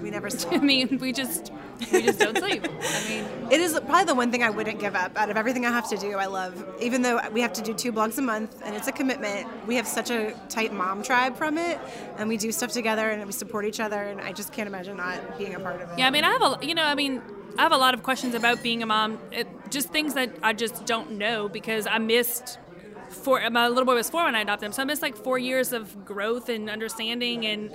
we 0.00 0.10
never 0.10 0.30
sleep. 0.30 0.62
I 0.62 0.64
mean, 0.64 0.98
we 0.98 1.12
just 1.12 1.52
we 1.92 2.02
just 2.02 2.18
don't 2.18 2.36
sleep. 2.38 2.64
I 2.64 3.08
mean, 3.08 3.24
It 3.50 3.60
is 3.60 3.74
probably 3.80 4.04
the 4.04 4.14
one 4.14 4.30
thing 4.32 4.42
I 4.42 4.50
wouldn't 4.50 4.80
give 4.80 4.94
up 4.94 5.16
out 5.16 5.30
of 5.30 5.36
everything 5.36 5.64
I 5.64 5.70
have 5.70 5.88
to 5.90 5.96
do. 5.96 6.12
I 6.12 6.26
love, 6.26 6.64
even 6.80 7.02
though 7.02 7.20
we 7.32 7.40
have 7.40 7.52
to 7.54 7.62
do 7.62 7.74
two 7.74 7.92
blogs 7.92 8.18
a 8.18 8.22
month 8.22 8.60
and 8.64 8.74
it's 8.74 8.88
a 8.88 8.92
commitment. 8.92 9.46
We 9.66 9.76
have 9.76 9.86
such 9.86 10.10
a 10.10 10.34
tight 10.48 10.72
mom 10.72 11.02
tribe 11.02 11.36
from 11.36 11.58
it, 11.58 11.78
and 12.18 12.28
we 12.28 12.36
do 12.36 12.50
stuff 12.52 12.72
together 12.72 13.10
and 13.10 13.24
we 13.24 13.32
support 13.32 13.64
each 13.64 13.80
other. 13.80 14.02
And 14.02 14.20
I 14.20 14.32
just 14.32 14.52
can't 14.52 14.66
imagine 14.68 14.96
not 14.96 15.38
being 15.38 15.54
a 15.54 15.60
part 15.60 15.80
of 15.80 15.90
it. 15.90 15.98
yeah. 15.98 16.06
I 16.06 16.10
mean, 16.10 16.24
I 16.24 16.30
have 16.30 16.42
a 16.42 16.66
you 16.66 16.74
know, 16.74 16.84
I 16.84 16.94
mean, 16.94 17.22
I 17.58 17.62
have 17.62 17.72
a 17.72 17.76
lot 17.78 17.94
of 17.94 18.02
questions 18.02 18.34
about 18.34 18.62
being 18.62 18.82
a 18.82 18.86
mom. 18.86 19.18
It, 19.32 19.46
just 19.70 19.88
things 19.90 20.14
that 20.14 20.30
I 20.42 20.52
just 20.52 20.84
don't 20.86 21.12
know 21.12 21.48
because 21.48 21.86
I 21.86 21.98
missed. 21.98 22.58
Four, 23.08 23.48
my 23.50 23.68
little 23.68 23.84
boy 23.84 23.94
was 23.94 24.10
four 24.10 24.24
when 24.24 24.34
I 24.34 24.40
adopted 24.40 24.66
him, 24.66 24.72
so 24.72 24.82
I 24.82 24.84
missed 24.84 25.00
like 25.00 25.16
four 25.16 25.38
years 25.38 25.72
of 25.72 26.04
growth 26.04 26.48
and 26.48 26.68
understanding 26.68 27.46
and 27.46 27.72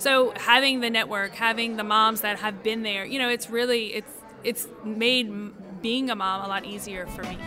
so 0.00 0.32
having 0.36 0.80
the 0.80 0.90
network, 0.90 1.34
having 1.34 1.76
the 1.76 1.84
moms 1.84 2.22
that 2.22 2.38
have 2.38 2.62
been 2.62 2.82
there, 2.82 3.04
you 3.04 3.18
know, 3.18 3.28
it's 3.28 3.50
really 3.50 3.94
it's 3.94 4.12
it's 4.42 4.66
made 4.84 5.30
being 5.82 6.10
a 6.10 6.14
mom 6.14 6.44
a 6.44 6.48
lot 6.48 6.64
easier 6.64 7.06
for 7.06 7.22
me. 7.24 7.38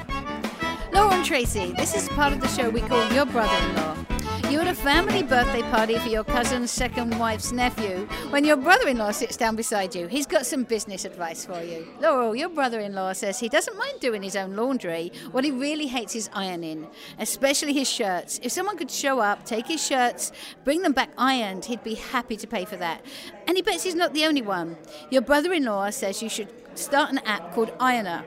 Laura 0.93 1.13
and 1.15 1.25
Tracy, 1.25 1.73
this 1.73 1.95
is 1.95 2.07
part 2.09 2.33
of 2.33 2.41
the 2.41 2.47
show 2.47 2.69
we 2.69 2.81
call 2.81 3.11
Your 3.11 3.25
Brother 3.25 4.12
You're 4.53 4.61
at 4.61 4.67
a 4.67 4.75
family 4.75 5.23
birthday 5.23 5.63
party 5.63 5.97
for 5.97 6.09
your 6.09 6.23
cousin's 6.23 6.69
second 6.69 7.17
wife's 7.17 7.51
nephew 7.51 8.07
when 8.29 8.45
your 8.45 8.55
brother 8.55 8.87
in 8.87 8.99
law 8.99 9.09
sits 9.09 9.35
down 9.35 9.55
beside 9.55 9.95
you. 9.95 10.05
He's 10.05 10.27
got 10.27 10.45
some 10.45 10.61
business 10.61 11.05
advice 11.05 11.43
for 11.43 11.63
you. 11.63 11.87
Laurel, 11.99 12.35
your 12.35 12.49
brother 12.49 12.79
in 12.79 12.93
law 12.93 13.13
says 13.13 13.39
he 13.39 13.49
doesn't 13.49 13.75
mind 13.79 13.99
doing 13.99 14.21
his 14.21 14.35
own 14.35 14.55
laundry. 14.55 15.11
What 15.31 15.43
he 15.43 15.49
really 15.49 15.87
hates 15.87 16.15
is 16.15 16.29
ironing, 16.33 16.87
especially 17.17 17.73
his 17.73 17.89
shirts. 17.89 18.39
If 18.43 18.51
someone 18.51 18.77
could 18.77 18.91
show 18.91 19.19
up, 19.19 19.43
take 19.43 19.65
his 19.65 19.83
shirts, 19.83 20.31
bring 20.63 20.83
them 20.83 20.93
back 20.93 21.09
ironed, 21.17 21.65
he'd 21.65 21.83
be 21.83 21.95
happy 21.95 22.37
to 22.37 22.45
pay 22.45 22.63
for 22.63 22.77
that. 22.77 23.03
And 23.47 23.57
he 23.57 23.63
bets 23.63 23.81
he's 23.81 23.95
not 23.95 24.13
the 24.13 24.27
only 24.27 24.43
one. 24.43 24.77
Your 25.09 25.23
brother 25.23 25.51
in 25.51 25.63
law 25.63 25.89
says 25.89 26.21
you 26.21 26.29
should 26.29 26.49
start 26.77 27.09
an 27.09 27.17
app 27.25 27.55
called 27.55 27.75
Ironer. 27.79 28.23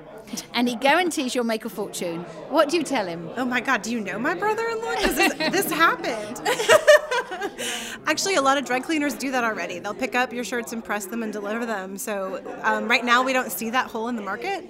And 0.54 0.68
he 0.68 0.76
guarantees 0.76 1.35
you'll 1.35 1.45
make 1.45 1.64
a 1.64 1.68
fortune. 1.68 2.21
What 2.49 2.68
do 2.68 2.76
you 2.76 2.83
tell 2.83 3.06
him? 3.06 3.30
Oh 3.37 3.45
my 3.45 3.61
God, 3.61 3.83
do 3.83 3.92
you 3.92 4.00
know 4.00 4.18
my 4.18 4.35
brother-in-law? 4.35 4.95
This, 4.97 5.35
this 5.35 5.71
happened. 5.71 6.40
Actually, 8.07 8.35
a 8.37 8.43
lot 8.43 8.59
of 8.59 8.65
dry 8.65 8.81
cleaners 8.81 9.15
do 9.15 9.31
that 9.31 9.45
already. 9.45 9.79
They'll 9.79 9.95
pick 9.95 10.15
up 10.15 10.33
your 10.33 10.45
shirts 10.45 10.73
and 10.73 10.85
press 10.85 11.07
them 11.07 11.23
and 11.23 11.33
deliver 11.33 11.67
them. 11.67 11.99
So 11.99 12.41
um, 12.62 12.88
right 12.88 13.05
now 13.05 13.23
we 13.23 13.33
don't 13.33 13.50
see 13.50 13.71
that 13.71 13.87
hole 13.88 14.09
in 14.09 14.17
the 14.17 14.23
market, 14.23 14.65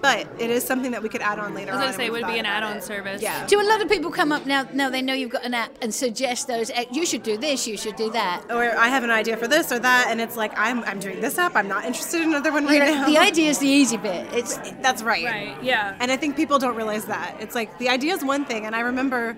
but 0.00 0.26
it 0.38 0.50
is 0.50 0.62
something 0.64 0.90
that 0.92 1.02
we 1.02 1.08
could 1.08 1.20
add 1.22 1.38
on 1.38 1.54
later 1.54 1.72
I 1.72 1.76
was 1.76 1.84
gonna 1.84 1.92
say 1.94 2.06
it 2.06 2.12
would 2.12 2.26
be 2.26 2.38
an 2.38 2.46
add-on 2.46 2.78
it. 2.78 2.84
service. 2.84 3.22
Yeah. 3.22 3.46
Do 3.46 3.60
a 3.60 3.66
lot 3.68 3.80
of 3.82 3.88
people 3.88 4.10
come 4.10 4.32
up 4.32 4.46
now? 4.46 4.66
Now 4.72 4.90
they 4.90 5.02
know 5.02 5.14
you've 5.14 5.30
got 5.30 5.44
an 5.44 5.54
app 5.54 5.72
and 5.82 5.94
suggest 5.94 6.46
those. 6.48 6.70
You 6.92 7.06
should 7.06 7.22
do 7.22 7.36
this. 7.36 7.66
You 7.66 7.76
should 7.76 7.96
do 7.96 8.10
that. 8.10 8.44
Or 8.50 8.62
I 8.76 8.88
have 8.88 9.04
an 9.04 9.10
idea 9.10 9.36
for 9.36 9.46
this 9.48 9.70
or 9.72 9.78
that, 9.78 10.06
and 10.08 10.20
it's 10.20 10.36
like 10.36 10.52
I'm, 10.58 10.82
I'm 10.84 10.98
doing 10.98 11.20
this 11.20 11.38
app. 11.38 11.56
I'm 11.56 11.68
not 11.68 11.84
interested 11.84 12.20
in 12.22 12.28
another 12.28 12.52
one 12.52 12.64
right 12.66 12.74
You 12.74 12.78
know, 12.80 12.94
now. 13.02 13.06
the 13.06 13.18
idea 13.18 13.50
is 13.50 13.58
the 13.58 13.68
easy 13.68 13.96
bit. 13.96 14.26
It's 14.32 14.56
That's 14.82 15.02
right. 15.02 15.24
Right. 15.24 15.56
Yeah. 15.62 15.96
And 16.00 16.10
I 16.10 16.16
think 16.16 16.36
people 16.36 16.58
don't 16.58 16.76
realize 16.76 17.04
that. 17.06 17.36
It's 17.40 17.54
like 17.54 17.78
the 17.78 17.88
idea 17.88 18.14
is 18.14 18.24
one 18.24 18.44
thing, 18.44 18.66
and 18.66 18.74
I 18.74 18.80
remember 18.80 19.36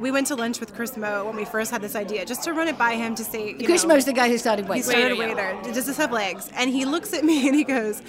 we 0.00 0.10
went 0.10 0.26
to 0.28 0.34
lunch 0.34 0.60
with 0.60 0.74
Chris 0.74 0.96
Meaux 0.96 1.26
when 1.26 1.36
we 1.36 1.44
first 1.44 1.70
had 1.70 1.82
this 1.82 1.94
idea, 1.94 2.24
just 2.24 2.42
to 2.44 2.52
run 2.52 2.68
it 2.68 2.78
by 2.78 2.94
him 2.94 3.14
to 3.14 3.24
say, 3.24 3.50
you 3.58 3.66
Chris 3.66 3.82
know, 3.84 3.88
Meaux's 3.90 4.06
the 4.06 4.12
guy 4.12 4.28
who 4.28 4.38
started 4.38 4.66
Waitr. 4.66 4.74
he 4.76 4.80
Waitr. 4.80 4.84
started 4.84 5.18
Waitr, 5.18 5.36
Waitr. 5.36 5.64
yeah. 5.66 5.72
Does 5.72 5.86
this 5.86 5.96
have 5.98 6.12
legs? 6.12 6.50
And 6.54 6.70
he 6.70 6.84
looks 6.84 7.12
at 7.12 7.24
me 7.24 7.46
and 7.48 7.54
he 7.54 7.64
goes, 7.64 8.02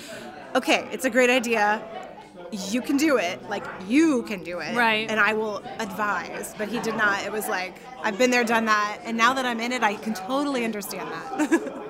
"Okay, 0.55 0.87
it's 0.91 1.05
a 1.05 1.09
great 1.09 1.29
idea. 1.29 1.81
You 2.69 2.81
can 2.81 2.97
do 2.97 3.17
it. 3.17 3.41
Like 3.49 3.65
you 3.87 4.23
can 4.23 4.43
do 4.43 4.59
it. 4.59 4.75
Right. 4.75 5.09
And 5.09 5.19
I 5.19 5.33
will 5.33 5.63
advise." 5.79 6.53
But 6.57 6.67
he 6.69 6.79
did 6.79 6.95
not. 6.95 7.23
It 7.25 7.31
was 7.31 7.47
like 7.47 7.75
I've 8.03 8.17
been 8.17 8.31
there, 8.31 8.43
done 8.43 8.65
that, 8.65 8.99
and 9.03 9.17
now 9.17 9.33
that 9.33 9.45
I'm 9.45 9.59
in 9.59 9.71
it, 9.71 9.83
I 9.83 9.95
can 9.95 10.13
totally 10.13 10.65
understand 10.65 11.09
that. 11.11 11.77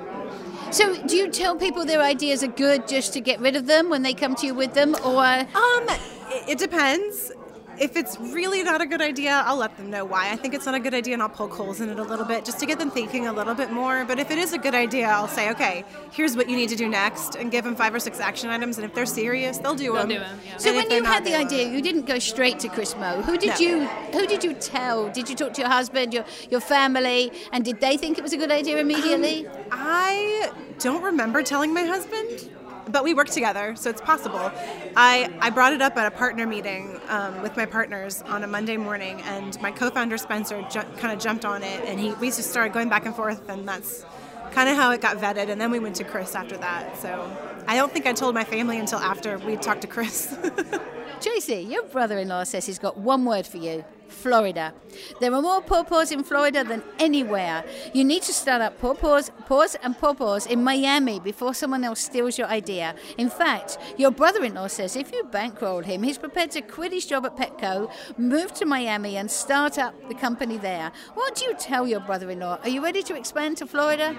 So, 0.71 0.95
do 1.05 1.17
you 1.17 1.29
tell 1.29 1.57
people 1.57 1.83
their 1.83 2.01
ideas 2.01 2.43
are 2.45 2.47
good 2.47 2.87
just 2.87 3.11
to 3.11 3.19
get 3.19 3.41
rid 3.41 3.57
of 3.57 3.65
them 3.67 3.89
when 3.89 4.03
they 4.03 4.13
come 4.13 4.35
to 4.35 4.45
you 4.45 4.53
with 4.53 4.73
them, 4.73 4.95
or 5.03 5.25
Um, 5.25 5.89
it, 5.89 5.99
it 6.47 6.57
depends. 6.59 7.33
If 7.81 7.97
it's 7.97 8.19
really 8.19 8.61
not 8.61 8.79
a 8.79 8.85
good 8.85 9.01
idea, 9.01 9.41
I'll 9.43 9.55
let 9.57 9.75
them 9.75 9.89
know 9.89 10.05
why. 10.05 10.29
I 10.31 10.35
think 10.35 10.53
it's 10.53 10.67
not 10.67 10.75
a 10.75 10.79
good 10.79 10.93
idea, 10.93 11.13
and 11.15 11.21
I'll 11.23 11.29
poke 11.29 11.51
holes 11.53 11.81
in 11.81 11.89
it 11.89 11.97
a 11.97 12.03
little 12.03 12.25
bit 12.25 12.45
just 12.45 12.59
to 12.59 12.67
get 12.67 12.77
them 12.77 12.91
thinking 12.91 13.25
a 13.25 13.33
little 13.33 13.55
bit 13.55 13.71
more. 13.71 14.05
But 14.05 14.19
if 14.19 14.29
it 14.29 14.37
is 14.37 14.53
a 14.53 14.59
good 14.59 14.75
idea, 14.75 15.07
I'll 15.07 15.27
say, 15.27 15.49
okay, 15.49 15.83
here's 16.11 16.37
what 16.37 16.47
you 16.47 16.55
need 16.55 16.69
to 16.69 16.75
do 16.75 16.87
next, 16.87 17.33
and 17.33 17.49
give 17.49 17.63
them 17.63 17.75
five 17.75 17.91
or 17.95 17.99
six 17.99 18.19
action 18.19 18.51
items. 18.51 18.77
And 18.77 18.85
if 18.85 18.93
they're 18.93 19.07
serious, 19.07 19.57
they'll 19.57 19.73
do 19.73 19.85
They'll 19.93 20.05
them. 20.05 20.09
do 20.09 20.15
'em, 20.17 20.39
yeah. 20.45 20.57
so 20.57 20.69
And 20.69 20.77
when 20.77 20.91
you 20.91 21.01
not, 21.01 21.13
had 21.15 21.25
the 21.25 21.31
they 21.31 21.37
won't. 21.39 21.51
idea, 21.51 21.69
you 21.71 21.81
didn't 21.81 22.05
go 22.05 22.19
straight 22.19 22.59
to 22.59 22.67
Chris 22.69 22.95
Meaux. 22.97 23.23
Who 23.23 23.35
did 23.35 23.49
No. 23.49 23.65
you 23.65 23.79
Who 24.13 24.27
did 24.27 24.43
you 24.43 24.53
tell? 24.53 25.09
Did 25.09 25.27
you 25.27 25.35
talk 25.35 25.53
to 25.53 25.61
your 25.61 25.71
husband, 25.71 26.13
your 26.13 26.25
your 26.51 26.61
family, 26.61 27.31
and 27.51 27.65
did 27.65 27.81
they 27.81 27.97
think 27.97 28.19
it 28.19 28.21
was 28.21 28.33
a 28.33 28.37
good 28.37 28.51
idea 28.51 28.77
immediately? 28.77 29.47
Um, 29.47 29.53
I 29.71 30.51
don't 30.77 31.01
remember 31.01 31.41
telling 31.41 31.73
my 31.73 31.85
husband, 31.85 32.47
but 32.89 33.03
we 33.03 33.13
work 33.13 33.29
together, 33.29 33.75
so 33.75 33.89
it's 33.89 34.01
possible. 34.01 34.51
I, 34.95 35.31
I 35.39 35.49
brought 35.49 35.73
it 35.73 35.81
up 35.81 35.97
at 35.97 36.11
a 36.11 36.15
partner 36.15 36.47
meeting 36.47 36.99
um, 37.09 37.41
with 37.41 37.55
my 37.55 37.65
partners 37.65 38.21
on 38.23 38.43
a 38.43 38.47
Monday 38.47 38.77
morning, 38.77 39.21
and 39.23 39.59
my 39.61 39.71
co-founder 39.71 40.17
Spencer 40.17 40.61
ju- 40.69 40.81
kind 40.97 41.13
of 41.13 41.19
jumped 41.19 41.45
on 41.45 41.63
it, 41.63 41.83
and 41.85 41.99
he 41.99 42.11
we 42.13 42.27
just 42.27 42.49
started 42.49 42.73
going 42.73 42.89
back 42.89 43.05
and 43.05 43.15
forth, 43.15 43.47
and 43.49 43.67
that's 43.67 44.05
kind 44.51 44.69
of 44.69 44.75
how 44.75 44.91
it 44.91 45.01
got 45.01 45.17
vetted. 45.17 45.49
And 45.49 45.59
then 45.59 45.71
we 45.71 45.79
went 45.79 45.95
to 45.97 46.03
Chris 46.03 46.35
after 46.35 46.57
that. 46.57 46.97
So 46.97 47.29
I 47.67 47.75
don't 47.75 47.91
think 47.91 48.05
I 48.05 48.13
told 48.13 48.35
my 48.35 48.43
family 48.43 48.77
until 48.79 48.99
after 48.99 49.37
we 49.39 49.55
talked 49.55 49.81
to 49.81 49.87
Chris. 49.87 50.35
Tracy, 51.21 51.61
your 51.61 51.83
brother-in-law 51.83 52.43
says 52.45 52.65
he's 52.65 52.79
got 52.79 52.97
one 52.97 53.25
word 53.25 53.45
for 53.45 53.57
you. 53.57 53.85
Florida. 54.11 54.73
There 55.19 55.33
are 55.33 55.41
more 55.41 55.61
pawpaws 55.61 56.11
in 56.11 56.23
Florida 56.23 56.63
than 56.63 56.83
anywhere. 56.99 57.63
You 57.93 58.03
need 58.03 58.23
to 58.23 58.33
start 58.33 58.61
up 58.61 58.79
pawpaws, 58.79 59.31
paws 59.47 59.75
and 59.81 59.97
pawpaws 59.97 60.45
in 60.45 60.63
Miami 60.63 61.19
before 61.19 61.53
someone 61.53 61.83
else 61.83 62.01
steals 62.01 62.37
your 62.37 62.47
idea. 62.47 62.95
In 63.17 63.29
fact, 63.29 63.77
your 63.97 64.11
brother-in-law 64.11 64.67
says 64.67 64.95
if 64.95 65.11
you 65.11 65.23
bankroll 65.23 65.81
him, 65.81 66.03
he's 66.03 66.17
prepared 66.17 66.51
to 66.51 66.61
quit 66.61 66.91
his 66.91 67.05
job 67.05 67.25
at 67.25 67.35
Petco, 67.35 67.91
move 68.17 68.53
to 68.53 68.65
Miami, 68.65 69.17
and 69.17 69.31
start 69.31 69.77
up 69.77 69.95
the 70.07 70.15
company 70.15 70.57
there. 70.57 70.91
What 71.13 71.35
do 71.35 71.45
you 71.45 71.55
tell 71.55 71.87
your 71.87 72.01
brother-in-law? 72.01 72.59
Are 72.63 72.69
you 72.69 72.83
ready 72.83 73.01
to 73.03 73.15
expand 73.15 73.57
to 73.57 73.65
Florida? 73.65 74.15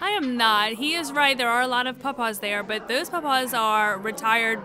I 0.00 0.10
am 0.10 0.36
not. 0.36 0.72
He 0.72 0.94
is 0.94 1.12
right. 1.12 1.38
There 1.38 1.48
are 1.48 1.62
a 1.62 1.66
lot 1.66 1.86
of 1.86 1.98
papas 2.00 2.40
there, 2.40 2.62
but 2.62 2.88
those 2.88 3.08
papas 3.08 3.54
are 3.54 3.98
retired, 3.98 4.60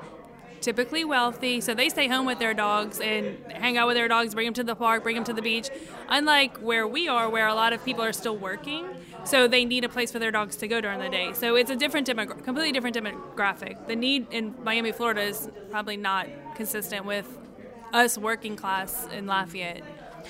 typically 0.61 1.03
wealthy, 1.05 1.61
so 1.61 1.73
they 1.73 1.89
stay 1.89 2.07
home 2.07 2.25
with 2.25 2.39
their 2.39 2.53
dogs 2.53 2.99
and 2.99 3.37
hang 3.51 3.77
out 3.77 3.87
with 3.87 3.95
their 3.95 4.07
dogs, 4.07 4.33
bring 4.33 4.45
them 4.45 4.53
to 4.55 4.63
the 4.63 4.75
park, 4.75 5.03
bring 5.03 5.15
them 5.15 5.23
to 5.25 5.33
the 5.33 5.41
beach. 5.41 5.69
Unlike 6.09 6.57
where 6.57 6.87
we 6.87 7.07
are, 7.07 7.29
where 7.29 7.47
a 7.47 7.55
lot 7.55 7.73
of 7.73 7.83
people 7.83 8.03
are 8.03 8.13
still 8.13 8.37
working, 8.37 8.85
so 9.23 9.47
they 9.47 9.65
need 9.65 9.83
a 9.83 9.89
place 9.89 10.11
for 10.11 10.19
their 10.19 10.31
dogs 10.31 10.55
to 10.57 10.67
go 10.67 10.79
during 10.81 10.99
the 10.99 11.09
day. 11.09 11.33
So 11.33 11.55
it's 11.55 11.69
a 11.69 11.75
different 11.75 12.07
demogra- 12.07 12.43
completely 12.43 12.71
different 12.71 12.95
demographic. 12.95 13.87
The 13.87 13.95
need 13.95 14.27
in 14.31 14.55
Miami, 14.63 14.91
Florida 14.91 15.21
is 15.21 15.49
probably 15.69 15.97
not 15.97 16.27
consistent 16.55 17.05
with 17.05 17.37
us 17.93 18.17
working 18.17 18.55
class 18.55 19.07
in 19.13 19.27
Lafayette. 19.27 19.83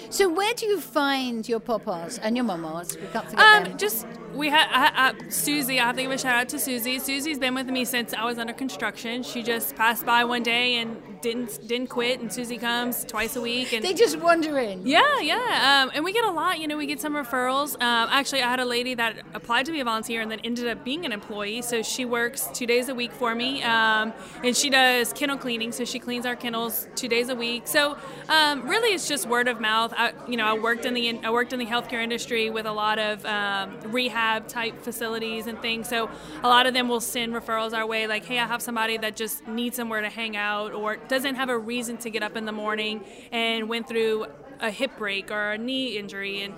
So 0.09 0.29
where 0.29 0.53
do 0.53 0.65
you 0.67 0.79
find 0.79 1.47
your 1.47 1.59
papas 1.59 2.19
and 2.19 2.35
your 2.35 2.45
mamas? 2.45 2.95
We 2.95 3.07
can't 3.07 3.29
forget 3.29 3.63
them. 3.63 3.71
Um, 3.71 3.77
just 3.77 4.05
we 4.33 4.49
had 4.49 4.67
I, 4.71 5.09
I, 5.09 5.29
Susie. 5.29 5.79
I 5.79 5.87
have 5.87 5.95
to 5.95 6.01
give 6.01 6.11
a 6.11 6.17
shout 6.17 6.35
out 6.35 6.49
to 6.49 6.59
Susie. 6.59 6.99
Susie's 6.99 7.39
been 7.39 7.55
with 7.55 7.67
me 7.67 7.85
since 7.85 8.13
I 8.13 8.25
was 8.25 8.37
under 8.37 8.53
construction. 8.53 9.23
She 9.23 9.43
just 9.43 9.75
passed 9.75 10.05
by 10.05 10.23
one 10.23 10.43
day 10.43 10.75
and 10.75 11.01
didn't 11.21 11.67
didn't 11.67 11.87
quit. 11.87 12.19
And 12.19 12.31
Susie 12.31 12.57
comes 12.57 13.03
twice 13.05 13.35
a 13.35 13.41
week. 13.41 13.73
And 13.73 13.83
they 13.83 13.93
just 13.93 14.19
wondering. 14.19 14.85
Yeah, 14.85 15.19
yeah. 15.19 15.83
Um, 15.83 15.91
and 15.93 16.03
we 16.03 16.13
get 16.13 16.25
a 16.25 16.31
lot. 16.31 16.59
You 16.59 16.67
know, 16.67 16.77
we 16.77 16.85
get 16.85 16.99
some 16.99 17.13
referrals. 17.13 17.73
Um, 17.75 18.09
actually, 18.11 18.43
I 18.43 18.49
had 18.49 18.59
a 18.59 18.65
lady 18.65 18.93
that 18.95 19.17
applied 19.33 19.65
to 19.67 19.71
be 19.71 19.79
a 19.79 19.85
volunteer 19.85 20.21
and 20.21 20.29
then 20.31 20.39
ended 20.43 20.67
up 20.67 20.83
being 20.83 21.05
an 21.05 21.11
employee. 21.11 21.61
So 21.61 21.81
she 21.81 22.05
works 22.05 22.49
two 22.53 22.65
days 22.65 22.89
a 22.89 22.95
week 22.95 23.11
for 23.11 23.33
me, 23.33 23.63
um, 23.63 24.13
and 24.43 24.55
she 24.55 24.69
does 24.69 25.13
kennel 25.13 25.37
cleaning. 25.37 25.71
So 25.71 25.85
she 25.85 25.99
cleans 25.99 26.25
our 26.25 26.35
kennels 26.35 26.87
two 26.95 27.07
days 27.07 27.29
a 27.29 27.35
week. 27.35 27.67
So 27.67 27.97
um, 28.29 28.67
really, 28.67 28.93
it's 28.93 29.07
just 29.07 29.27
word 29.27 29.47
of 29.47 29.59
mouth. 29.59 29.93
I, 29.95 30.13
you 30.27 30.37
know, 30.37 30.45
I 30.45 30.53
worked 30.53 30.85
in 30.85 30.93
the 30.93 31.19
I 31.23 31.31
worked 31.31 31.53
in 31.53 31.59
the 31.59 31.65
healthcare 31.65 32.03
industry 32.03 32.49
with 32.49 32.65
a 32.65 32.71
lot 32.71 32.99
of 32.99 33.25
um, 33.25 33.77
rehab 34.17 34.47
type 34.47 34.81
facilities 34.81 35.47
and 35.47 35.61
things. 35.61 35.87
So 35.87 36.09
a 36.43 36.47
lot 36.47 36.65
of 36.65 36.73
them 36.73 36.89
will 36.89 37.01
send 37.01 37.33
referrals 37.33 37.73
our 37.73 37.85
way, 37.85 38.07
like, 38.07 38.25
hey, 38.25 38.39
I 38.39 38.45
have 38.45 38.61
somebody 38.61 38.97
that 38.97 39.15
just 39.15 39.47
needs 39.47 39.75
somewhere 39.75 40.01
to 40.01 40.09
hang 40.09 40.35
out 40.35 40.73
or 40.73 40.97
doesn't 40.97 41.35
have 41.35 41.49
a 41.49 41.57
reason 41.57 41.97
to 41.97 42.09
get 42.09 42.23
up 42.23 42.35
in 42.35 42.45
the 42.45 42.51
morning 42.51 43.03
and 43.31 43.69
went 43.69 43.87
through 43.87 44.27
a 44.59 44.71
hip 44.71 44.91
break 44.97 45.29
or 45.31 45.51
a 45.51 45.57
knee 45.57 45.97
injury 45.97 46.41
and 46.41 46.55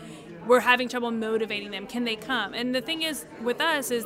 we're 0.48 0.62
having 0.62 0.88
trouble 0.88 1.12
motivating 1.12 1.72
them. 1.72 1.86
Can 1.86 2.06
they 2.06 2.16
come? 2.16 2.54
And 2.54 2.74
the 2.74 2.82
thing 2.82 3.02
is 3.02 3.26
with 3.44 3.60
us 3.60 3.92
is 3.92 4.06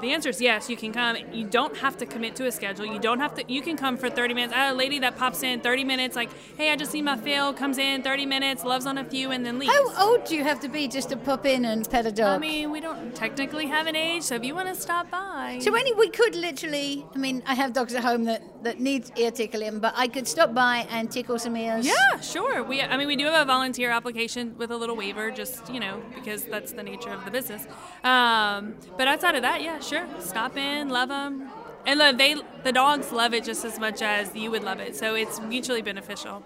the 0.00 0.12
answer 0.12 0.28
is 0.28 0.40
yes, 0.40 0.70
you 0.70 0.76
can 0.76 0.92
come. 0.92 1.16
You 1.32 1.46
don't 1.46 1.76
have 1.78 1.96
to 1.98 2.06
commit 2.06 2.36
to 2.36 2.46
a 2.46 2.52
schedule. 2.52 2.86
You 2.86 2.98
don't 2.98 3.20
have 3.20 3.34
to. 3.34 3.52
You 3.52 3.62
can 3.62 3.76
come 3.76 3.96
for 3.96 4.08
30 4.08 4.34
minutes. 4.34 4.54
I 4.54 4.58
had 4.58 4.72
a 4.72 4.76
lady 4.76 4.98
that 5.00 5.16
pops 5.16 5.42
in 5.42 5.60
30 5.60 5.84
minutes, 5.84 6.16
like, 6.16 6.30
hey, 6.56 6.72
I 6.72 6.76
just 6.76 6.94
need 6.94 7.02
my 7.02 7.16
fill. 7.16 7.52
Comes 7.52 7.78
in 7.78 8.02
30 8.02 8.26
minutes, 8.26 8.64
loves 8.64 8.86
on 8.86 8.98
a 8.98 9.04
few, 9.04 9.30
and 9.30 9.44
then 9.44 9.58
leaves. 9.58 9.72
How 9.72 10.08
old 10.08 10.24
do 10.24 10.34
you 10.34 10.44
have 10.44 10.60
to 10.60 10.68
be 10.68 10.88
just 10.88 11.10
to 11.10 11.16
pop 11.16 11.46
in 11.46 11.64
and 11.64 11.88
pet 11.88 12.06
a 12.06 12.12
dog? 12.12 12.36
I 12.36 12.38
mean, 12.38 12.70
we 12.70 12.80
don't 12.80 13.14
technically 13.14 13.66
have 13.66 13.86
an 13.86 13.96
age, 13.96 14.22
so 14.22 14.34
if 14.34 14.44
you 14.44 14.54
want 14.54 14.68
to 14.68 14.74
stop 14.74 15.10
by. 15.10 15.58
So 15.60 15.74
any 15.74 15.92
we 15.94 16.08
could 16.08 16.34
literally. 16.34 17.06
I 17.14 17.18
mean, 17.18 17.42
I 17.46 17.54
have 17.54 17.72
dogs 17.72 17.94
at 17.94 18.02
home 18.02 18.24
that 18.24 18.42
that 18.64 18.80
need 18.80 19.10
ear 19.18 19.30
tickling, 19.30 19.78
but 19.80 19.94
I 19.96 20.08
could 20.08 20.26
stop 20.26 20.54
by 20.54 20.86
and 20.90 21.10
tickle 21.10 21.38
some 21.38 21.56
ears. 21.56 21.86
Yeah, 21.86 22.20
sure. 22.20 22.62
We. 22.62 22.80
I 22.80 22.96
mean, 22.96 23.08
we 23.08 23.16
do 23.16 23.26
have 23.26 23.42
a 23.42 23.44
volunteer 23.44 23.90
application 23.90 24.56
with 24.56 24.70
a 24.70 24.76
little 24.76 24.96
waiver, 24.96 25.30
just 25.30 25.68
you 25.72 25.80
know, 25.80 26.02
because 26.14 26.44
that's 26.44 26.72
the 26.72 26.82
nature 26.82 27.10
of 27.10 27.24
the 27.24 27.30
business. 27.30 27.66
Um, 28.04 28.74
but 28.96 29.06
outside 29.06 29.34
of 29.34 29.42
that 29.42 29.49
that, 29.50 29.62
yeah, 29.62 29.80
sure. 29.80 30.06
Stop 30.20 30.56
in, 30.56 30.88
love 30.88 31.08
them, 31.08 31.50
and 31.86 31.98
look, 31.98 32.18
they 32.18 32.36
the 32.62 32.72
dogs 32.72 33.10
love 33.10 33.34
it 33.34 33.44
just 33.44 33.64
as 33.64 33.78
much 33.78 34.00
as 34.02 34.34
you 34.34 34.50
would 34.50 34.62
love 34.62 34.78
it. 34.80 34.94
So 34.94 35.14
it's 35.14 35.40
mutually 35.40 35.82
beneficial, 35.82 36.42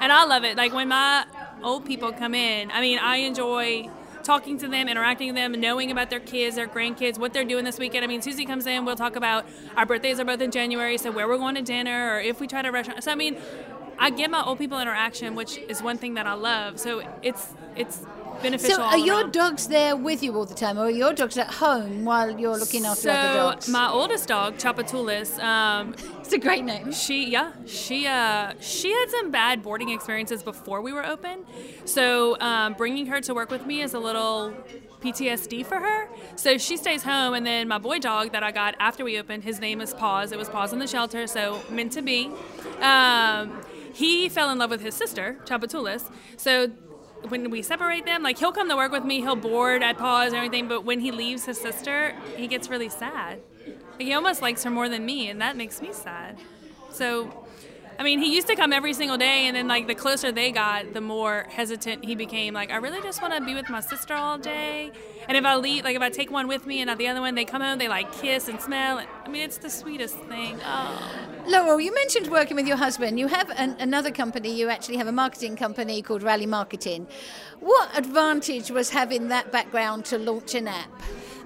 and 0.00 0.10
I 0.10 0.24
love 0.24 0.44
it. 0.44 0.56
Like 0.56 0.72
when 0.72 0.88
my 0.88 1.24
old 1.62 1.84
people 1.84 2.12
come 2.12 2.34
in, 2.34 2.70
I 2.70 2.80
mean, 2.80 2.98
I 2.98 3.16
enjoy 3.18 3.88
talking 4.24 4.58
to 4.58 4.68
them, 4.68 4.88
interacting 4.88 5.28
with 5.28 5.36
them, 5.36 5.52
knowing 5.60 5.90
about 5.90 6.10
their 6.10 6.20
kids, 6.20 6.56
their 6.56 6.68
grandkids, 6.68 7.18
what 7.18 7.32
they're 7.32 7.44
doing 7.44 7.64
this 7.64 7.78
weekend. 7.78 8.04
I 8.04 8.08
mean, 8.08 8.20
Susie 8.20 8.44
comes 8.44 8.66
in, 8.66 8.84
we'll 8.84 8.96
talk 8.96 9.16
about 9.16 9.46
our 9.76 9.86
birthdays 9.86 10.20
are 10.20 10.24
both 10.24 10.40
in 10.40 10.50
January, 10.50 10.98
so 10.98 11.10
where 11.10 11.28
we're 11.28 11.38
going 11.38 11.54
to 11.54 11.62
dinner, 11.62 12.16
or 12.16 12.20
if 12.20 12.40
we 12.40 12.46
try 12.46 12.62
to 12.62 12.70
restaurant. 12.70 13.04
So 13.04 13.12
I 13.12 13.14
mean, 13.14 13.36
I 13.98 14.10
get 14.10 14.30
my 14.30 14.42
old 14.42 14.58
people 14.58 14.80
interaction, 14.80 15.36
which 15.36 15.56
is 15.56 15.82
one 15.82 15.98
thing 15.98 16.14
that 16.14 16.26
I 16.26 16.32
love. 16.32 16.80
So 16.80 17.02
it's 17.22 17.54
it's 17.76 18.04
beneficial. 18.42 18.76
So, 18.76 18.82
are 18.82 18.98
your 18.98 19.22
around. 19.22 19.32
dogs 19.32 19.68
there 19.68 19.96
with 19.96 20.22
you 20.22 20.34
all 20.36 20.44
the 20.44 20.54
time, 20.54 20.78
or 20.78 20.86
are 20.86 20.90
your 20.90 21.12
dogs 21.12 21.36
at 21.36 21.48
home 21.48 22.04
while 22.04 22.38
you're 22.38 22.56
looking 22.56 22.84
after 22.84 23.02
so, 23.02 23.10
other 23.10 23.38
dogs? 23.38 23.66
So, 23.66 23.72
my 23.72 23.90
oldest 23.90 24.28
dog, 24.28 24.56
Chapatulis, 24.58 25.38
um, 25.42 25.94
it's 26.20 26.32
a 26.32 26.38
great 26.38 26.64
name. 26.64 26.92
She, 26.92 27.30
yeah, 27.30 27.52
she, 27.66 28.06
uh, 28.06 28.54
she 28.60 28.90
had 28.90 29.06
some 29.10 29.30
bad 29.30 29.62
boarding 29.62 29.90
experiences 29.90 30.42
before 30.42 30.80
we 30.80 30.92
were 30.92 31.04
open. 31.04 31.44
So, 31.84 32.38
um, 32.40 32.74
bringing 32.74 33.06
her 33.06 33.20
to 33.22 33.34
work 33.34 33.50
with 33.50 33.66
me 33.66 33.82
is 33.82 33.94
a 33.94 33.98
little 33.98 34.54
PTSD 35.00 35.64
for 35.64 35.80
her. 35.80 36.08
So 36.36 36.58
she 36.58 36.76
stays 36.76 37.02
home, 37.02 37.34
and 37.34 37.44
then 37.44 37.68
my 37.68 37.78
boy 37.78 37.98
dog 37.98 38.32
that 38.32 38.42
I 38.42 38.52
got 38.52 38.74
after 38.78 39.04
we 39.04 39.18
opened, 39.18 39.44
his 39.44 39.60
name 39.60 39.80
is 39.80 39.94
Paws. 39.94 40.32
It 40.32 40.38
was 40.38 40.48
Paws 40.48 40.72
in 40.72 40.78
the 40.78 40.86
shelter, 40.86 41.26
so 41.26 41.62
meant 41.70 41.92
to 41.92 42.02
be. 42.02 42.30
Um, 42.80 43.62
he 43.92 44.28
fell 44.28 44.50
in 44.50 44.58
love 44.58 44.70
with 44.70 44.82
his 44.82 44.94
sister, 44.94 45.38
Chapatulis. 45.44 46.10
So 46.36 46.70
when 47.28 47.50
we 47.50 47.62
separate 47.62 48.06
them, 48.06 48.22
like 48.22 48.38
he'll 48.38 48.52
come 48.52 48.68
to 48.68 48.76
work 48.76 48.92
with 48.92 49.04
me, 49.04 49.20
he'll 49.20 49.36
board 49.36 49.82
at 49.82 49.98
Paws 49.98 50.28
and 50.28 50.36
everything, 50.36 50.68
but 50.68 50.84
when 50.84 51.00
he 51.00 51.10
leaves 51.10 51.44
his 51.44 51.58
sister, 51.60 52.14
he 52.36 52.46
gets 52.46 52.68
really 52.68 52.88
sad. 52.88 53.40
Like, 53.66 54.00
he 54.00 54.12
almost 54.14 54.42
likes 54.42 54.64
her 54.64 54.70
more 54.70 54.88
than 54.88 55.04
me, 55.04 55.28
and 55.28 55.40
that 55.40 55.56
makes 55.56 55.82
me 55.82 55.92
sad. 55.92 56.38
So 56.90 57.39
I 58.00 58.02
mean, 58.02 58.18
he 58.18 58.34
used 58.34 58.46
to 58.46 58.56
come 58.56 58.72
every 58.72 58.94
single 58.94 59.18
day, 59.18 59.46
and 59.46 59.54
then 59.54 59.68
like 59.68 59.86
the 59.86 59.94
closer 59.94 60.32
they 60.32 60.52
got, 60.52 60.94
the 60.94 61.02
more 61.02 61.44
hesitant 61.50 62.02
he 62.02 62.14
became. 62.14 62.54
Like, 62.54 62.70
I 62.70 62.76
really 62.76 63.02
just 63.02 63.20
want 63.20 63.34
to 63.34 63.44
be 63.44 63.54
with 63.54 63.68
my 63.68 63.80
sister 63.80 64.14
all 64.14 64.38
day. 64.38 64.90
And 65.28 65.36
if 65.36 65.44
I 65.44 65.56
leave, 65.56 65.84
like 65.84 65.96
if 65.96 66.00
I 66.00 66.08
take 66.08 66.30
one 66.30 66.48
with 66.48 66.64
me 66.64 66.80
and 66.80 66.88
not 66.88 66.96
the 66.96 67.08
other 67.08 67.20
one, 67.20 67.34
they 67.34 67.44
come 67.44 67.60
home, 67.60 67.78
they 67.78 67.88
like 67.88 68.10
kiss 68.10 68.48
and 68.48 68.58
smell. 68.58 69.00
I 69.00 69.28
mean, 69.28 69.42
it's 69.42 69.58
the 69.58 69.68
sweetest 69.68 70.16
thing. 70.16 70.58
Oh. 70.64 71.44
Laurel, 71.46 71.78
you 71.78 71.92
mentioned 71.94 72.28
working 72.28 72.56
with 72.56 72.66
your 72.66 72.78
husband. 72.78 73.18
You 73.18 73.26
have 73.26 73.50
an, 73.50 73.76
another 73.78 74.10
company. 74.10 74.50
You 74.58 74.70
actually 74.70 74.96
have 74.96 75.06
a 75.06 75.12
marketing 75.12 75.56
company 75.56 76.00
called 76.00 76.22
Rally 76.22 76.46
Marketing. 76.46 77.06
What 77.58 77.98
advantage 77.98 78.70
was 78.70 78.88
having 78.88 79.28
that 79.28 79.52
background 79.52 80.06
to 80.06 80.16
launch 80.16 80.54
an 80.54 80.68
app? 80.68 81.02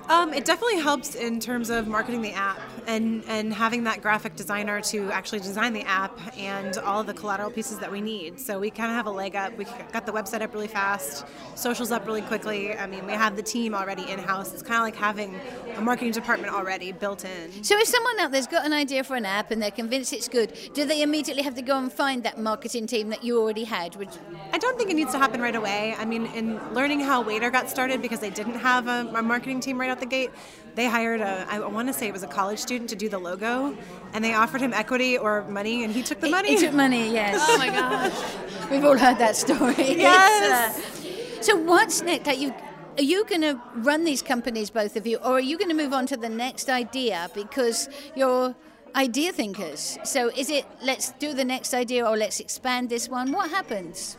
Um, 0.09 0.33
it 0.33 0.45
definitely 0.45 0.81
helps 0.81 1.17
in 1.17 1.41
terms 1.41 1.69
of 1.69 1.89
marketing 1.89 2.23
the 2.23 2.33
app 2.33 2.61
and, 2.87 3.25
and 3.29 3.53
having 3.53 3.85
that 3.85 4.03
graphic 4.03 4.37
designer 4.37 4.81
to 4.83 5.11
actually 5.11 5.41
design 5.41 5.73
the 5.73 5.83
app 5.83 6.19
and 6.37 6.79
all 6.79 7.01
of 7.01 7.07
the 7.07 7.15
collateral 7.15 7.51
pieces 7.51 7.79
that 7.79 7.91
we 7.91 8.01
need. 8.01 8.39
So 8.41 8.59
we 8.59 8.71
kind 8.71 8.91
of 8.91 8.97
have 8.97 9.07
a 9.07 9.11
leg 9.11 9.37
up. 9.37 9.57
We 9.57 9.65
got 9.93 10.07
the 10.07 10.13
website 10.13 10.43
up 10.43 10.53
really 10.55 10.69
fast, 10.69 11.25
socials 11.55 11.91
up 11.91 12.07
really 12.07 12.23
quickly. 12.23 12.75
I 12.75 12.87
mean, 12.87 13.07
we 13.07 13.13
have 13.13 13.37
the 13.37 13.43
team 13.43 13.75
already 13.75 14.11
in 14.11 14.19
house. 14.19 14.53
It's 14.53 14.63
kind 14.63 14.77
of 14.77 14.83
like 14.83 14.97
having 14.97 15.41
a 15.77 15.81
marketing 15.81 16.13
department 16.13 16.53
already 16.53 16.93
built 16.93 17.25
in. 17.25 17.65
So 17.65 17.79
if 17.79 17.89
someone 17.89 18.21
out 18.21 18.33
there's 18.33 18.47
got 18.47 18.67
an 18.67 18.73
idea 18.73 19.05
for 19.05 19.17
an 19.17 19.25
app 19.25 19.51
and 19.51 19.63
they're 19.63 19.71
convinced 19.71 20.13
it's 20.13 20.29
good, 20.29 20.53
do 20.75 20.85
they 20.85 21.03
immediately 21.03 21.43
have 21.43 21.55
to 21.55 21.63
go 21.63 21.79
and 21.79 21.93
find 21.93 22.23
that 22.25 22.39
marketing 22.39 22.87
team 22.87 23.09
that 23.11 23.25
you 23.25 23.41
already 23.41 23.65
had? 23.65 23.97
Which 23.97 24.11
I 24.53 24.59
don't 24.59 24.77
think 24.79 24.91
it 24.91 24.95
needs 24.95 25.13
to 25.13 25.19
happen 25.19 25.41
right 25.41 25.57
away. 25.57 25.95
I 25.99 26.05
mean, 26.05 26.27
in 26.27 26.59
learning 26.75 27.01
how 27.01 27.23
Waitr 27.23 27.51
got 27.53 27.71
started 27.71 28.03
because 28.03 28.21
they 28.21 28.31
didn't 28.31 28.59
have 28.59 28.89
a, 28.89 29.11
a 29.15 29.23
marketing 29.23 29.61
team 29.61 29.81
right 29.81 29.91
out 29.91 30.01
the 30.01 30.07
gate, 30.07 30.31
they 30.75 30.87
hired 30.87 31.21
a, 31.21 31.47
I 31.49 31.61
want 31.61 31.89
to 31.89 31.95
say 31.95 32.09
it 32.09 32.13
was 32.13 32.23
a 32.23 32.29
college 32.29 32.59
student 32.59 32.91
to 32.91 32.97
do 32.97 33.09
the 33.09 33.19
logo, 33.19 33.77
and 34.13 34.25
they 34.25 34.35
offered 34.35 34.61
him 34.61 34.73
equity 34.73 35.17
or 35.17 35.45
money, 35.45 35.85
and 35.85 35.93
he 35.93 36.03
took 36.03 36.21
the 36.21 36.29
money. 36.29 36.49
He, 36.49 36.57
he 36.57 36.61
took 36.67 36.75
money, 36.75 37.13
yes. 37.13 37.37
oh 37.49 37.59
my 37.59 37.69
gosh. 37.69 38.71
We've 38.71 38.85
all 38.85 38.99
heard 38.99 39.19
that 39.19 39.37
story. 39.37 39.75
Yes. 39.77 40.79
Uh, 40.79 41.43
so 41.43 41.57
what's 41.57 42.03
next? 42.03 42.27
Are 42.27 42.35
you, 42.35 42.55
are 42.97 43.03
you 43.03 43.25
going 43.25 43.43
to 43.43 43.61
run 43.77 44.05
these 44.05 44.23
companies, 44.23 44.71
both 44.71 44.97
of 44.97 45.07
you, 45.07 45.19
or 45.19 45.35
are 45.35 45.41
you 45.41 45.59
going 45.59 45.71
to 45.71 45.77
move 45.77 45.93
on 45.93 46.07
to 46.07 46.17
the 46.17 46.29
next 46.29 46.69
idea 46.69 47.29
because 47.35 47.89
you're 48.17 48.55
idea 48.95 49.33
thinkers? 49.33 49.99
So 50.05 50.31
is 50.31 50.51
it 50.51 50.67
let's 50.83 51.13
do 51.13 51.35
the 51.35 51.45
next 51.45 51.75
idea 51.75 52.07
or 52.07 52.17
let's 52.17 52.41
expand 52.41 52.89
this 52.89 53.09
one? 53.09 53.33
What 53.33 53.51
happens? 53.51 54.17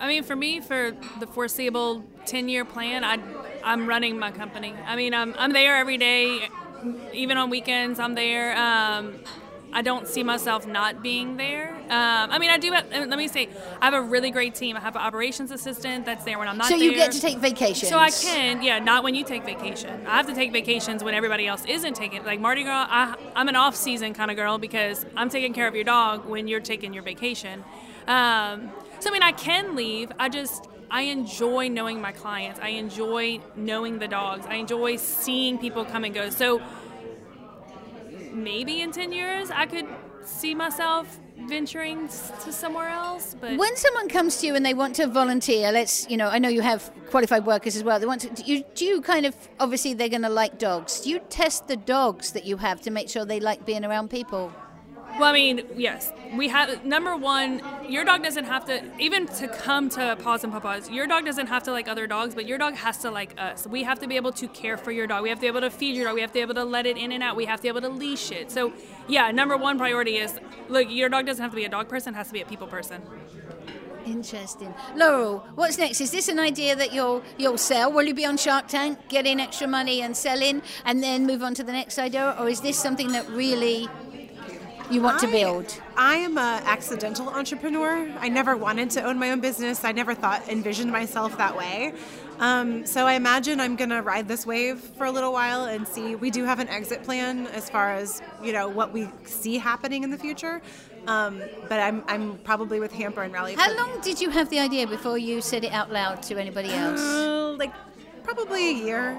I 0.00 0.08
mean, 0.08 0.24
for 0.24 0.34
me, 0.34 0.60
for 0.60 0.96
the 1.20 1.26
foreseeable 1.28 2.04
10 2.26 2.48
year 2.48 2.64
plan, 2.64 3.04
I, 3.04 3.18
I'm 3.64 3.86
running 3.86 4.18
my 4.18 4.30
company. 4.30 4.74
I 4.86 4.96
mean, 4.96 5.14
I'm, 5.14 5.34
I'm 5.38 5.52
there 5.52 5.76
every 5.76 5.98
day, 5.98 6.48
even 7.12 7.36
on 7.36 7.50
weekends, 7.50 7.98
I'm 7.98 8.14
there. 8.14 8.56
Um, 8.56 9.20
I 9.74 9.80
don't 9.80 10.06
see 10.06 10.22
myself 10.22 10.66
not 10.66 11.02
being 11.02 11.38
there. 11.38 11.74
Um, 11.74 12.30
I 12.30 12.38
mean, 12.38 12.50
I 12.50 12.58
do. 12.58 12.72
Have, 12.72 12.90
let 12.90 13.16
me 13.16 13.26
say, 13.26 13.48
I 13.80 13.86
have 13.86 13.94
a 13.94 14.02
really 14.02 14.30
great 14.30 14.54
team. 14.54 14.76
I 14.76 14.80
have 14.80 14.96
an 14.96 15.02
operations 15.02 15.50
assistant 15.50 16.04
that's 16.04 16.24
there 16.24 16.38
when 16.38 16.46
I'm 16.46 16.58
not 16.58 16.66
so 16.66 16.76
there. 16.76 16.84
you 16.84 16.94
get 16.94 17.12
to 17.12 17.20
take 17.20 17.38
vacations. 17.38 17.88
So 17.88 17.98
I 17.98 18.10
can, 18.10 18.62
yeah, 18.62 18.78
not 18.80 19.02
when 19.02 19.14
you 19.14 19.24
take 19.24 19.46
vacation. 19.46 20.06
I 20.06 20.16
have 20.18 20.26
to 20.26 20.34
take 20.34 20.52
vacations 20.52 21.02
when 21.02 21.14
everybody 21.14 21.46
else 21.46 21.64
isn't 21.64 21.94
taking. 21.94 22.22
Like 22.22 22.38
Mardi 22.38 22.64
Gras, 22.64 22.86
I, 22.90 23.14
I'm 23.34 23.48
an 23.48 23.56
off-season 23.56 24.12
kind 24.12 24.30
of 24.30 24.36
girl 24.36 24.58
because 24.58 25.06
I'm 25.16 25.30
taking 25.30 25.54
care 25.54 25.66
of 25.66 25.74
your 25.74 25.84
dog 25.84 26.26
when 26.26 26.48
you're 26.48 26.60
taking 26.60 26.92
your 26.92 27.02
vacation. 27.02 27.64
Um, 28.06 28.70
so 29.00 29.08
I 29.08 29.12
mean, 29.12 29.22
I 29.22 29.32
can 29.32 29.74
leave. 29.74 30.12
I 30.18 30.28
just 30.28 30.68
I 30.92 31.02
enjoy 31.04 31.68
knowing 31.68 32.02
my 32.02 32.12
clients. 32.12 32.60
I 32.60 32.68
enjoy 32.68 33.40
knowing 33.56 33.98
the 33.98 34.08
dogs. 34.08 34.44
I 34.46 34.56
enjoy 34.56 34.96
seeing 34.96 35.56
people 35.58 35.86
come 35.86 36.04
and 36.04 36.14
go. 36.14 36.28
So 36.28 36.60
maybe 38.30 38.82
in 38.82 38.92
10 38.92 39.10
years 39.10 39.50
I 39.50 39.64
could 39.64 39.86
see 40.24 40.54
myself 40.54 41.18
venturing 41.48 42.06
to 42.06 42.52
somewhere 42.52 42.88
else 42.88 43.34
but 43.40 43.58
when 43.58 43.76
someone 43.76 44.08
comes 44.08 44.36
to 44.40 44.46
you 44.46 44.54
and 44.54 44.64
they 44.64 44.74
want 44.74 44.94
to 44.94 45.08
volunteer 45.08 45.72
let's 45.72 46.08
you 46.08 46.16
know 46.16 46.28
i 46.28 46.38
know 46.38 46.48
you 46.48 46.60
have 46.60 46.92
qualified 47.10 47.44
workers 47.44 47.74
as 47.74 47.82
well 47.82 47.98
they 47.98 48.06
want 48.06 48.20
to 48.20 48.30
do 48.30 48.44
you, 48.44 48.64
do 48.76 48.84
you 48.84 49.00
kind 49.02 49.26
of 49.26 49.34
obviously 49.58 49.92
they're 49.92 50.08
going 50.08 50.22
to 50.22 50.28
like 50.28 50.56
dogs 50.60 51.00
do 51.00 51.10
you 51.10 51.18
test 51.30 51.66
the 51.66 51.76
dogs 51.76 52.30
that 52.30 52.44
you 52.44 52.56
have 52.56 52.80
to 52.80 52.92
make 52.92 53.08
sure 53.08 53.24
they 53.24 53.40
like 53.40 53.66
being 53.66 53.84
around 53.84 54.08
people 54.08 54.52
well, 55.18 55.24
I 55.24 55.32
mean, 55.32 55.62
yes, 55.76 56.12
we 56.34 56.48
have 56.48 56.84
number 56.84 57.16
one. 57.16 57.62
Your 57.88 58.04
dog 58.04 58.22
doesn't 58.22 58.44
have 58.44 58.64
to 58.66 58.82
even 58.98 59.26
to 59.26 59.48
come 59.48 59.88
to 59.90 60.16
Paws 60.22 60.44
and 60.44 60.52
Papaws. 60.52 60.90
Your 60.90 61.06
dog 61.06 61.24
doesn't 61.24 61.48
have 61.48 61.62
to 61.64 61.72
like 61.72 61.88
other 61.88 62.06
dogs, 62.06 62.34
but 62.34 62.46
your 62.46 62.58
dog 62.58 62.74
has 62.74 62.98
to 62.98 63.10
like 63.10 63.34
us. 63.38 63.66
We 63.66 63.82
have 63.82 63.98
to 64.00 64.08
be 64.08 64.16
able 64.16 64.32
to 64.32 64.48
care 64.48 64.76
for 64.76 64.90
your 64.90 65.06
dog. 65.06 65.22
We 65.22 65.28
have 65.28 65.38
to 65.38 65.42
be 65.42 65.46
able 65.48 65.60
to 65.60 65.70
feed 65.70 65.96
your 65.96 66.06
dog. 66.06 66.14
We 66.14 66.22
have 66.22 66.30
to 66.30 66.34
be 66.34 66.40
able 66.40 66.54
to 66.54 66.64
let 66.64 66.86
it 66.86 66.96
in 66.96 67.12
and 67.12 67.22
out. 67.22 67.36
We 67.36 67.44
have 67.44 67.58
to 67.60 67.62
be 67.62 67.68
able 67.68 67.82
to 67.82 67.88
leash 67.88 68.30
it. 68.30 68.50
So, 68.50 68.72
yeah, 69.08 69.30
number 69.30 69.56
one 69.56 69.78
priority 69.78 70.16
is 70.16 70.38
look. 70.68 70.90
Your 70.90 71.08
dog 71.08 71.26
doesn't 71.26 71.42
have 71.42 71.52
to 71.52 71.56
be 71.56 71.64
a 71.64 71.68
dog 71.68 71.88
person; 71.88 72.14
it 72.14 72.16
has 72.16 72.28
to 72.28 72.32
be 72.32 72.40
a 72.40 72.46
people 72.46 72.66
person. 72.66 73.02
Interesting. 74.06 74.74
Laurel, 74.96 75.46
what's 75.54 75.78
next? 75.78 76.00
Is 76.00 76.10
this 76.10 76.28
an 76.28 76.38
idea 76.38 76.74
that 76.74 76.92
you'll 76.92 77.22
you'll 77.38 77.58
sell? 77.58 77.92
Will 77.92 78.04
you 78.04 78.14
be 78.14 78.24
on 78.24 78.36
Shark 78.36 78.66
Tank, 78.68 78.98
get 79.08 79.26
in 79.26 79.38
extra 79.38 79.68
money 79.68 80.02
and 80.02 80.16
selling, 80.16 80.62
and 80.84 81.02
then 81.02 81.26
move 81.26 81.42
on 81.42 81.54
to 81.54 81.62
the 81.62 81.72
next 81.72 81.98
idea, 81.98 82.34
or 82.38 82.48
is 82.48 82.60
this 82.60 82.78
something 82.78 83.12
that 83.12 83.28
really 83.28 83.88
you 84.90 85.00
want 85.02 85.20
to 85.20 85.26
build? 85.26 85.80
I 85.96 86.16
am 86.16 86.36
an 86.38 86.62
accidental 86.64 87.28
entrepreneur. 87.28 88.10
I 88.18 88.28
never 88.28 88.56
wanted 88.56 88.90
to 88.90 89.02
own 89.02 89.18
my 89.18 89.30
own 89.30 89.40
business. 89.40 89.84
I 89.84 89.92
never 89.92 90.14
thought 90.14 90.48
envisioned 90.48 90.90
myself 90.90 91.36
that 91.38 91.56
way. 91.56 91.92
Um, 92.38 92.84
so 92.86 93.06
I 93.06 93.14
imagine 93.14 93.60
I'm 93.60 93.76
gonna 93.76 94.02
ride 94.02 94.26
this 94.26 94.44
wave 94.44 94.80
for 94.80 95.06
a 95.06 95.12
little 95.12 95.32
while 95.32 95.64
and 95.64 95.86
see. 95.86 96.14
We 96.14 96.30
do 96.30 96.44
have 96.44 96.58
an 96.58 96.68
exit 96.68 97.04
plan 97.04 97.46
as 97.48 97.70
far 97.70 97.94
as 97.94 98.20
you 98.42 98.52
know 98.52 98.68
what 98.68 98.92
we 98.92 99.08
see 99.24 99.58
happening 99.58 100.02
in 100.02 100.10
the 100.10 100.18
future. 100.18 100.60
Um, 101.06 101.42
but 101.68 101.80
I'm 101.80 102.02
I'm 102.08 102.38
probably 102.38 102.80
with 102.80 102.92
Hampr 102.92 103.24
and 103.24 103.32
Rally. 103.32 103.54
How 103.54 103.74
long 103.76 104.00
did 104.00 104.20
you 104.20 104.30
have 104.30 104.50
the 104.50 104.58
idea 104.58 104.86
before 104.86 105.18
you 105.18 105.40
said 105.40 105.64
it 105.64 105.72
out 105.72 105.92
loud 105.92 106.22
to 106.24 106.36
anybody 106.36 106.72
else? 106.72 107.00
Uh, 107.00 107.54
like 107.58 107.72
probably 108.24 108.70
a 108.70 108.84
year. 108.84 109.18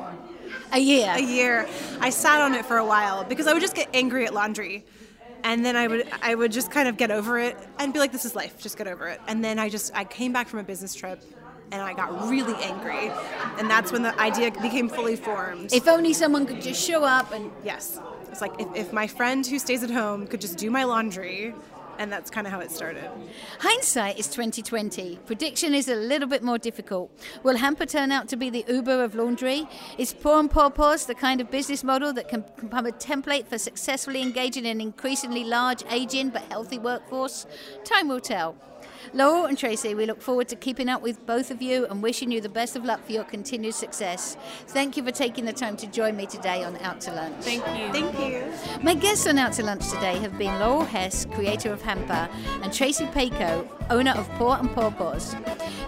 A 0.71 0.79
year. 0.79 1.13
a 1.15 1.21
year. 1.21 1.67
I 1.99 2.09
sat 2.09 2.41
on 2.41 2.53
it 2.53 2.65
for 2.65 2.77
a 2.77 2.85
while 2.85 3.23
because 3.23 3.47
I 3.47 3.53
would 3.53 3.61
just 3.61 3.75
get 3.75 3.89
angry 3.93 4.25
at 4.25 4.33
laundry. 4.33 4.85
And 5.43 5.65
then 5.65 5.75
I 5.75 5.87
would 5.87 6.07
I 6.21 6.35
would 6.35 6.51
just 6.51 6.71
kind 6.71 6.87
of 6.87 6.97
get 6.97 7.11
over 7.11 7.37
it 7.39 7.57
and 7.79 7.93
be 7.93 7.99
like, 7.99 8.11
this 8.11 8.25
is 8.25 8.35
life, 8.35 8.61
just 8.61 8.77
get 8.77 8.87
over 8.87 9.07
it. 9.07 9.19
And 9.27 9.43
then 9.43 9.59
I 9.59 9.69
just 9.69 9.93
I 9.93 10.03
came 10.03 10.31
back 10.33 10.47
from 10.47 10.59
a 10.59 10.63
business 10.63 10.95
trip 10.95 11.21
and 11.71 11.81
I 11.81 11.93
got 11.93 12.29
really 12.29 12.55
angry. 12.63 13.11
And 13.57 13.69
that's 13.69 13.91
when 13.91 14.03
the 14.03 14.17
idea 14.19 14.51
became 14.51 14.87
fully 14.89 15.15
formed. 15.15 15.73
If 15.73 15.87
only 15.87 16.13
someone 16.13 16.45
could 16.45 16.61
just 16.61 16.85
show 16.85 17.03
up 17.03 17.31
and 17.31 17.51
yes. 17.63 17.99
It's 18.31 18.41
like 18.41 18.59
if, 18.59 18.67
if 18.75 18.93
my 18.93 19.05
friend 19.05 19.45
who 19.45 19.59
stays 19.59 19.83
at 19.83 19.91
home 19.91 20.25
could 20.27 20.41
just 20.41 20.57
do 20.57 20.71
my 20.71 20.85
laundry 20.85 21.53
and 21.97 22.11
that's 22.11 22.29
kind 22.29 22.47
of 22.47 22.53
how 22.53 22.59
it 22.59 22.71
started. 22.71 23.09
Hindsight 23.59 24.19
is 24.19 24.27
2020. 24.27 25.19
Prediction 25.25 25.73
is 25.73 25.87
a 25.87 25.95
little 25.95 26.27
bit 26.27 26.43
more 26.43 26.57
difficult. 26.57 27.11
Will 27.43 27.57
Hampr 27.57 27.89
turn 27.89 28.11
out 28.11 28.27
to 28.29 28.35
be 28.35 28.49
the 28.49 28.65
Uber 28.67 29.03
of 29.03 29.15
laundry? 29.15 29.67
Is 29.97 30.13
Paw 30.13 30.39
and 30.39 30.49
Pawpaws 30.49 31.05
the 31.05 31.15
kind 31.15 31.41
of 31.41 31.51
business 31.51 31.83
model 31.83 32.13
that 32.13 32.27
can 32.27 32.43
become 32.59 32.85
a 32.85 32.91
template 32.91 33.47
for 33.47 33.57
successfully 33.57 34.21
engaging 34.21 34.65
an 34.65 34.81
increasingly 34.81 35.43
large, 35.43 35.83
aging 35.89 36.29
but 36.29 36.43
healthy 36.43 36.79
workforce? 36.79 37.45
Time 37.83 38.07
will 38.07 38.19
tell. 38.19 38.55
Laurel 39.13 39.45
and 39.45 39.57
Tracy, 39.57 39.95
we 39.95 40.05
look 40.05 40.21
forward 40.21 40.47
to 40.49 40.55
keeping 40.55 40.89
up 40.89 41.01
with 41.01 41.25
both 41.25 41.51
of 41.51 41.61
you 41.61 41.85
and 41.87 42.01
wishing 42.01 42.31
you 42.31 42.41
the 42.41 42.49
best 42.49 42.75
of 42.75 42.85
luck 42.85 43.03
for 43.05 43.11
your 43.11 43.23
continued 43.23 43.73
success. 43.73 44.37
Thank 44.67 44.97
you 44.97 45.03
for 45.03 45.11
taking 45.11 45.45
the 45.45 45.53
time 45.53 45.75
to 45.77 45.87
join 45.87 46.15
me 46.15 46.25
today 46.25 46.63
on 46.63 46.77
Out 46.77 47.01
to 47.01 47.13
Lunch. 47.13 47.35
Thank 47.43 47.65
you. 47.77 47.91
Thank 47.91 48.19
you. 48.19 48.83
My 48.83 48.93
guests 48.93 49.27
on 49.27 49.37
Out 49.37 49.53
to 49.53 49.63
Lunch 49.63 49.89
today 49.89 50.17
have 50.19 50.37
been 50.37 50.59
Laurel 50.59 50.85
Hess, 50.85 51.25
creator 51.25 51.73
of 51.73 51.81
Hampr, 51.81 52.29
and 52.61 52.73
Tracy 52.73 53.05
Paco, 53.07 53.67
owner 53.93 54.11
of 54.11 54.27
Paw 54.31 54.55
and 54.55 54.69
Pawpaws. 54.69 55.35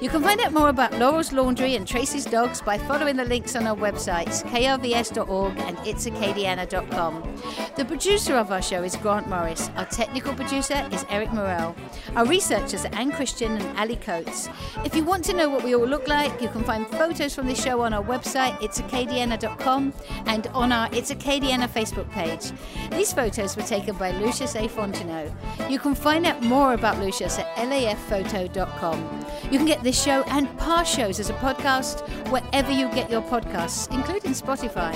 You 0.01 0.09
can 0.09 0.21
find 0.21 0.39
out 0.41 0.53
more 0.53 0.69
about 0.69 0.93
Laurel's 0.99 1.31
laundry 1.31 1.75
and 1.75 1.87
Tracy's 1.87 2.25
dogs 2.25 2.61
by 2.61 2.77
following 2.77 3.15
the 3.15 3.25
links 3.25 3.55
on 3.55 3.65
our 3.65 3.75
websites, 3.75 4.43
krvs.org 4.43 5.57
and 5.57 5.77
itsacadiana.com. 5.77 7.41
The 7.75 7.85
producer 7.85 8.35
of 8.35 8.51
our 8.51 8.61
show 8.61 8.83
is 8.83 8.95
Grant 8.97 9.27
Morris. 9.27 9.69
Our 9.77 9.85
technical 9.85 10.33
producer 10.33 10.87
is 10.91 11.05
Eric 11.09 11.33
Morel. 11.33 11.75
Our 12.15 12.25
researchers 12.25 12.85
are 12.85 12.93
Anne 12.93 13.11
Christian 13.11 13.57
and 13.57 13.77
Ali 13.79 13.95
Coates. 13.95 14.49
If 14.83 14.95
you 14.95 15.03
want 15.03 15.23
to 15.25 15.33
know 15.33 15.49
what 15.49 15.63
we 15.63 15.75
all 15.75 15.87
look 15.87 16.07
like, 16.07 16.41
you 16.41 16.49
can 16.49 16.63
find 16.63 16.87
photos 16.87 17.33
from 17.33 17.47
the 17.47 17.55
show 17.55 17.81
on 17.81 17.93
our 17.93 18.03
website, 18.03 18.57
itsacadiana.com, 18.59 19.93
and 20.27 20.47
on 20.47 20.71
our 20.71 20.89
It's 20.91 21.11
Acadiana 21.11 21.67
Facebook 21.67 22.09
page. 22.11 22.51
These 22.91 23.13
photos 23.13 23.55
were 23.55 23.63
taken 23.63 23.95
by 23.95 24.11
Lucius 24.11 24.55
A. 24.55 24.67
Fontenot. 24.67 25.31
You 25.69 25.79
can 25.79 25.95
find 25.95 26.25
out 26.25 26.43
more 26.43 26.73
about 26.73 26.99
Lucius 26.99 27.39
at 27.39 27.47
lafphoto.com. 27.95 29.25
You 29.51 29.57
can 29.57 29.65
get 29.65 29.83
this 29.83 30.01
show 30.01 30.23
and 30.23 30.57
past 30.57 30.95
shows 30.95 31.19
as 31.19 31.29
a 31.29 31.33
podcast 31.33 32.07
wherever 32.29 32.71
you 32.71 32.89
get 32.89 33.09
your 33.09 33.21
podcasts, 33.21 33.91
including 33.91 34.31
Spotify. 34.31 34.93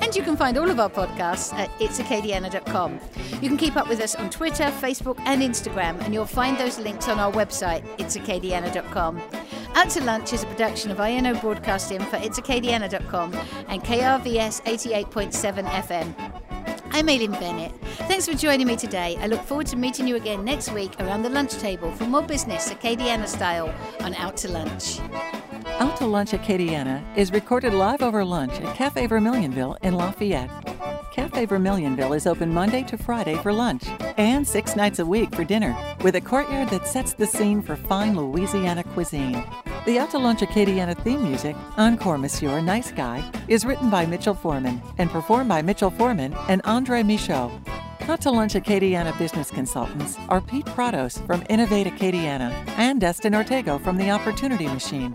And 0.00 0.14
you 0.14 0.22
can 0.22 0.36
find 0.36 0.56
all 0.56 0.70
of 0.70 0.78
our 0.78 0.90
podcasts 0.90 1.52
at 1.54 1.70
itsacadiana.com. 1.78 3.00
You 3.40 3.48
can 3.48 3.56
keep 3.56 3.76
up 3.76 3.88
with 3.88 4.00
us 4.00 4.14
on 4.14 4.30
Twitter, 4.30 4.64
Facebook, 4.64 5.18
and 5.20 5.42
Instagram, 5.42 6.00
and 6.02 6.14
you'll 6.14 6.26
find 6.26 6.56
those 6.58 6.78
links 6.78 7.08
on 7.08 7.18
our 7.18 7.32
website, 7.32 7.82
itsacadiana.com. 7.96 9.22
Out 9.74 9.90
to 9.90 10.04
Lunch 10.04 10.32
is 10.32 10.42
a 10.42 10.46
production 10.46 10.90
of 10.90 11.00
INO 11.00 11.40
Broadcasting 11.40 12.00
for 12.00 12.16
itsacadiana.com 12.18 13.34
and 13.68 13.82
KRVS 13.82 14.62
88.7 14.62 15.66
FM. 15.66 16.35
I'm 16.96 17.10
Aileen 17.10 17.32
Bennett. 17.32 17.72
Thanks 18.08 18.26
for 18.26 18.32
joining 18.32 18.66
me 18.66 18.74
today. 18.74 19.18
I 19.20 19.26
look 19.26 19.42
forward 19.42 19.66
to 19.66 19.76
meeting 19.76 20.08
you 20.08 20.16
again 20.16 20.46
next 20.46 20.72
week 20.72 20.98
around 20.98 21.24
the 21.24 21.28
lunch 21.28 21.52
table 21.58 21.92
for 21.92 22.04
more 22.04 22.22
business 22.22 22.72
Acadiana 22.72 23.28
style 23.28 23.70
on 24.00 24.14
Out 24.14 24.38
to 24.38 24.48
Lunch. 24.48 24.98
Out 25.78 25.94
to 25.98 26.06
Lunch 26.06 26.32
at 26.32 26.40
Acadiana 26.40 27.04
is 27.14 27.32
recorded 27.32 27.74
live 27.74 28.00
over 28.00 28.24
lunch 28.24 28.54
at 28.62 28.74
Cafe 28.74 29.06
Vermilionville 29.08 29.76
in 29.82 29.92
Lafayette. 29.92 30.48
Cafe 31.12 31.46
Vermilionville 31.46 32.16
is 32.16 32.26
open 32.26 32.48
Monday 32.48 32.82
to 32.84 32.96
Friday 32.96 33.34
for 33.42 33.52
lunch 33.52 33.84
and 34.16 34.48
six 34.48 34.74
nights 34.74 34.98
a 34.98 35.04
week 35.04 35.34
for 35.34 35.44
dinner, 35.44 35.76
with 36.00 36.16
a 36.16 36.20
courtyard 36.22 36.70
that 36.70 36.88
sets 36.88 37.12
the 37.12 37.26
scene 37.26 37.60
for 37.60 37.76
fine 37.76 38.16
Louisiana 38.16 38.82
cuisine. 38.82 39.44
The 39.86 40.18
Lunch 40.18 40.40
Acadiana 40.40 41.00
theme 41.04 41.22
music, 41.22 41.54
Encore 41.76 42.18
Monsieur 42.18 42.60
Nice 42.60 42.90
Guy, 42.90 43.22
is 43.46 43.64
written 43.64 43.88
by 43.88 44.04
Mitchell 44.04 44.34
Foreman 44.34 44.82
and 44.98 45.08
performed 45.08 45.48
by 45.48 45.62
Mitchell 45.62 45.90
Foreman 45.90 46.34
and 46.48 46.60
Andre 46.64 47.04
Michaud. 47.04 47.52
Out 48.08 48.20
to 48.22 48.32
Lunch 48.32 48.54
Acadiana 48.54 49.16
business 49.16 49.48
consultants 49.48 50.16
are 50.28 50.40
Pete 50.40 50.66
Prados 50.66 51.24
from 51.24 51.44
Innovate 51.48 51.86
Acadiana 51.86 52.50
and 52.76 53.00
Destin 53.00 53.32
Ortego 53.32 53.80
from 53.80 53.96
The 53.96 54.10
Opportunity 54.10 54.66
Machine. 54.66 55.14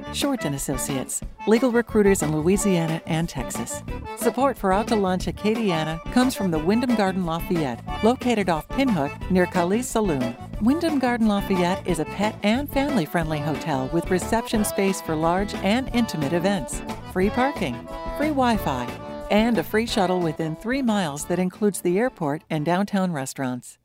Shorten 0.13 0.53
Associates, 0.53 1.21
legal 1.47 1.71
recruiters 1.71 2.21
in 2.21 2.35
Louisiana 2.35 3.01
and 3.05 3.29
Texas. 3.29 3.81
Support 4.17 4.57
for 4.57 4.73
Out 4.73 4.87
to 4.89 4.95
Lunch 4.95 5.25
Acadiana 5.25 6.01
comes 6.11 6.35
from 6.35 6.51
the 6.51 6.59
Wyndham 6.59 6.95
Garden 6.95 7.25
Lafayette, 7.25 7.81
located 8.03 8.49
off 8.49 8.67
Pinhook 8.69 9.31
near 9.31 9.45
Kali's 9.45 9.87
Saloon. 9.87 10.35
Wyndham 10.61 10.99
Garden 10.99 11.27
Lafayette 11.27 11.85
is 11.87 11.99
a 11.99 12.05
pet 12.05 12.35
and 12.43 12.69
family 12.69 13.05
friendly 13.05 13.39
hotel 13.39 13.89
with 13.93 14.11
reception 14.11 14.65
space 14.65 15.01
for 15.01 15.15
large 15.15 15.53
and 15.55 15.89
intimate 15.93 16.33
events, 16.33 16.81
free 17.13 17.29
parking, 17.29 17.75
free 18.17 18.27
Wi 18.27 18.57
Fi, 18.57 18.85
and 19.31 19.57
a 19.57 19.63
free 19.63 19.87
shuttle 19.87 20.19
within 20.19 20.55
three 20.57 20.81
miles 20.81 21.25
that 21.25 21.39
includes 21.39 21.81
the 21.81 21.97
airport 21.97 22.43
and 22.49 22.65
downtown 22.65 23.13
restaurants. 23.13 23.77